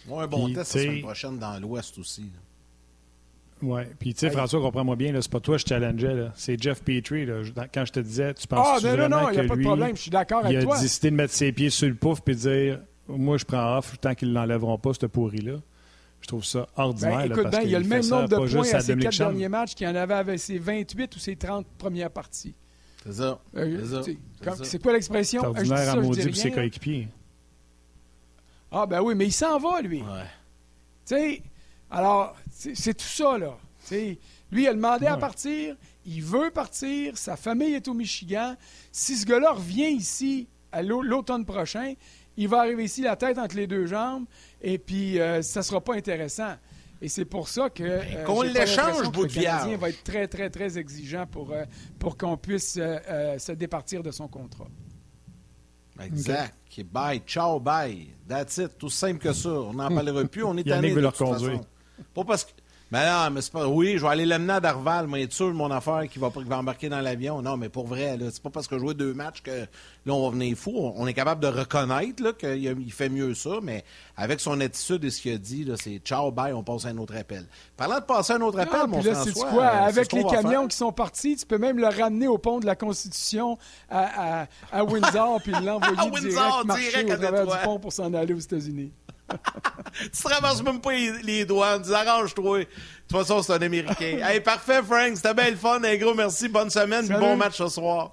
[0.09, 2.31] Oui, un bon test la semaine prochaine dans l'Ouest aussi.
[3.61, 6.83] Oui, puis tu sais, François, comprends-moi bien, c'est pas toi que je challengeais, c'est Jeff
[6.83, 7.27] Petrie.
[7.75, 9.63] quand je te disais, tu penses ah, non, non, non, il n'y a pas de
[9.63, 10.75] problème, je suis d'accord avec toi.
[10.77, 13.45] Il a décidé de mettre ses pieds sur le pouf et de dire moi, je
[13.45, 15.57] prends off tant qu'ils ne l'enlèveront pas, ce pourri-là.
[16.21, 17.29] Je trouve ça ordinaire.
[17.29, 19.49] Ben, écoute, ben, il y a le même nombre de points à ses quatre derniers
[19.49, 22.55] matchs qu'il y en avait avec ses 28 ou ses 30 premières parties.
[23.09, 23.41] C'est ça.
[23.57, 24.03] Euh,
[24.63, 25.41] c'est quoi l'expression?
[25.41, 27.09] C'est ah, ordinaire à maudit pour ses coéquipiers.
[28.71, 30.03] Ah, ben oui, mais il s'en va, lui.
[30.03, 30.27] Ouais.
[31.07, 31.43] Tu sais,
[31.91, 33.57] alors, c'est tout ça, là.
[33.91, 34.19] lui,
[34.53, 35.75] il a demandé à partir.
[36.05, 37.17] Il veut partir.
[37.17, 38.57] Sa famille est au Michigan.
[38.93, 41.95] Si ce gars-là revient ici à l'automne prochain,
[42.37, 44.27] il va arriver ici la tête entre les deux jambes
[44.61, 46.57] et puis euh, ça ne sera pas intéressant.
[47.01, 50.79] Et c'est pour ça que euh, qu'on l'échange, Le Canadien va être très, très, très
[50.79, 51.65] exigeant pour, euh,
[51.99, 54.69] pour qu'on puisse se départir de son contrat.
[56.01, 56.55] Exact.
[56.93, 57.23] Bye.
[57.27, 58.09] Ciao, bye.
[58.29, 58.79] That's it.
[58.79, 59.49] Tout simple que ça.
[59.49, 60.45] On n'en parlera plus.
[60.45, 61.61] On est allé de toute façon.
[62.15, 62.53] Pas parce que
[62.91, 63.69] mais non, mais c'est pas.
[63.69, 66.31] Oui, je vais aller l'amener à Darval, mais être sûr de mon affaire qui va,
[66.35, 67.43] va embarquer dans l'avion.
[67.43, 69.67] Non, mais pour vrai, là, c'est pas parce que je joué deux matchs que là,
[70.15, 70.73] on va venir fou.
[70.97, 73.85] On est capable de reconnaître qu'il fait mieux ça, mais
[74.17, 76.99] avec son attitude et ce qu'il a dit, c'est ciao, bye, on passe à un
[76.99, 77.45] autre appel.
[77.77, 79.49] Parlant de passer à un autre appel, mon là, François.
[79.51, 79.65] Quoi?
[79.65, 82.67] Euh, avec les camions qui sont partis, tu peux même le ramener au pont de
[82.67, 83.59] la Constitution
[83.91, 88.39] à, à, Windsor puis l'envoyer direct, marcher au travers du pont pour s'en aller aux
[88.39, 88.93] États-Unis.
[90.13, 91.83] tu traverses même pas les, douanes.
[91.83, 92.59] Tu arranges-toi.
[92.61, 94.19] De toute façon, c'est un Américain.
[94.29, 95.17] hey, parfait, Frank.
[95.17, 95.83] C'était bien le fun.
[95.83, 96.49] Un gros merci.
[96.49, 97.07] Bonne semaine.
[97.09, 98.13] Bon match ce soir.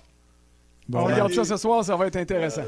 [0.87, 1.83] Bon, on regarde ça ce soir.
[1.83, 2.65] Ça va être intéressant.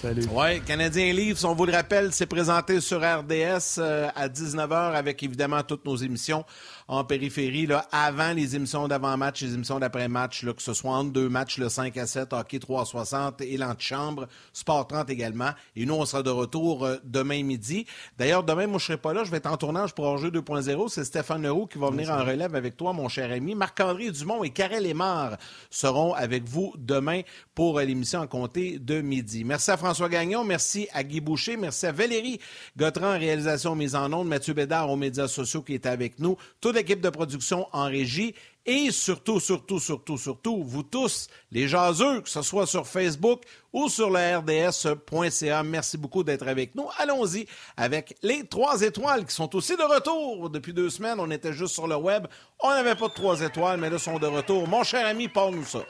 [0.00, 0.26] Salut.
[0.32, 5.20] Oui, Canadien Livres, on vous le rappelle, c'est présenté sur RDS euh, à 19h avec
[5.24, 6.44] évidemment toutes nos émissions
[6.88, 11.28] en périphérie, là, avant les émissions d'avant-match, les émissions d'après-match, que ce soit entre deux
[11.28, 15.50] matchs, le 5 à 7, hockey 360 et l'antichambre, sport 30 également.
[15.76, 17.86] Et nous, on sera de retour euh, demain midi.
[18.16, 19.22] D'ailleurs, demain, moi, je serai pas là.
[19.24, 20.88] Je vais être en tournage pour Enjeu 2.0.
[20.88, 23.54] C'est Stéphane Leroux qui va venir en relève avec toi, mon cher ami.
[23.54, 25.36] Marc-André Dumont et Karel Lemar
[25.68, 27.20] seront avec vous demain
[27.54, 29.44] pour l'émission en comté de midi.
[29.44, 30.42] Merci à François Gagnon.
[30.42, 31.58] Merci à Guy Boucher.
[31.58, 32.40] Merci à Valérie
[32.78, 34.28] Gautran réalisation mise en onde.
[34.28, 36.38] Mathieu Bédard aux médias sociaux qui est avec nous
[36.78, 42.28] l'équipe de production en régie et surtout, surtout, surtout, surtout, vous tous, les jaseux, que
[42.28, 45.62] ce soit sur Facebook ou sur le rds.ca.
[45.62, 46.86] Merci beaucoup d'être avec nous.
[46.98, 50.50] Allons-y avec les trois étoiles qui sont aussi de retour.
[50.50, 52.26] Depuis deux semaines, on était juste sur le web.
[52.60, 54.68] On n'avait pas de trois étoiles, mais là, sont de retour.
[54.68, 55.80] Mon cher ami, parle-nous ça.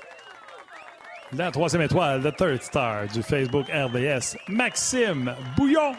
[1.32, 5.92] La troisième étoile, le third star du Facebook RDS, Maxime Bouillon.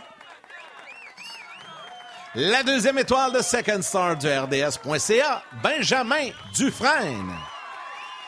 [2.35, 7.33] La deuxième étoile de Second Star du RDS.ca, Benjamin Dufresne.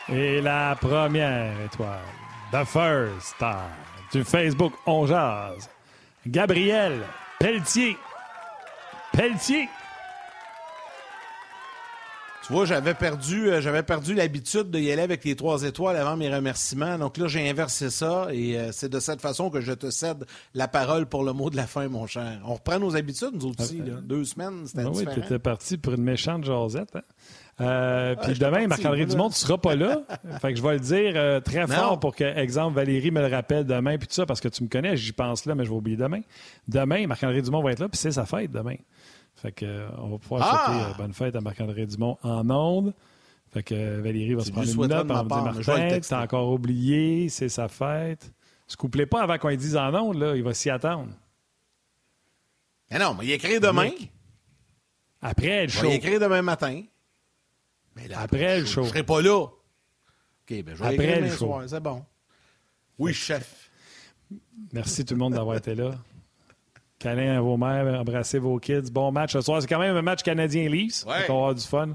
[0.08, 2.00] Et la première étoile,
[2.50, 3.68] the first star
[4.12, 5.68] du Facebook On Jazz,
[6.26, 7.04] Gabriel
[7.38, 7.96] Pelletier.
[9.12, 9.68] Pelletier.
[12.46, 16.16] Tu vois, j'avais perdu, euh, j'avais perdu l'habitude d'y aller avec les trois étoiles avant
[16.16, 16.98] mes remerciements.
[16.98, 20.24] Donc là, j'ai inversé ça et euh, c'est de cette façon que je te cède
[20.54, 22.40] la parole pour le mot de la fin, mon cher.
[22.44, 23.78] On reprend nos habitudes, nous aussi.
[23.78, 23.94] là.
[24.02, 26.96] Deux semaines, c'était Ah oui, tu étais parti pour une méchante jasette.
[26.96, 27.02] Hein?
[27.60, 30.02] Euh, puis demain, Marc-André Dumont, tu seras pas là.
[30.40, 31.74] fait que je vais le dire euh, très Non.
[31.74, 34.64] fort pour que, exemple, Valérie me le rappelle demain, puis tout ça, parce que tu
[34.64, 36.22] me connais, j'y pense là, mais je vais oublier demain.
[36.66, 38.74] Demain, Marc-André Dumont va être là, puis c'est sa fête demain.
[39.42, 40.66] Fait que, euh, on va pouvoir Ah!
[40.66, 42.94] souhaiter euh, bonne fête à Marc-André Dumont en ondes.
[43.52, 46.48] Fait que euh, Valérie va se prendre une note, va part, dire Martin, t'as encore
[46.52, 48.32] oublié, c'est sa fête.
[48.68, 51.08] Se couplez pas avant qu'on lui dise en ondes, là, il va s'y attendre.
[52.90, 53.90] Mais non, mais il écrit demain.
[55.20, 55.86] Après le show.
[55.90, 56.82] y écrire demain matin.
[57.96, 58.84] Mais là, Après le show.
[58.84, 59.40] Je serai pas là.
[59.42, 59.52] OK,
[60.48, 61.46] ben je vais Après le demain show.
[61.46, 62.04] soir, c'est bon.
[62.98, 63.70] Oui, chef.
[64.72, 65.92] Merci tout le monde d'avoir été là.
[67.02, 68.92] Câlin à vos mères, embrassez vos kids.
[68.92, 69.60] Bon match ce soir.
[69.60, 71.04] C'est quand même un match canadien-Leafs.
[71.04, 71.12] Ouais.
[71.28, 71.88] On va avoir du fun.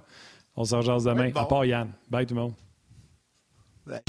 [0.58, 1.28] On se rejoint demain.
[1.28, 1.39] Ouais, bon.
[1.39, 1.91] À part Yann.
[2.10, 2.53] Bye tout le monde.
[3.88, 4.01] Ouais.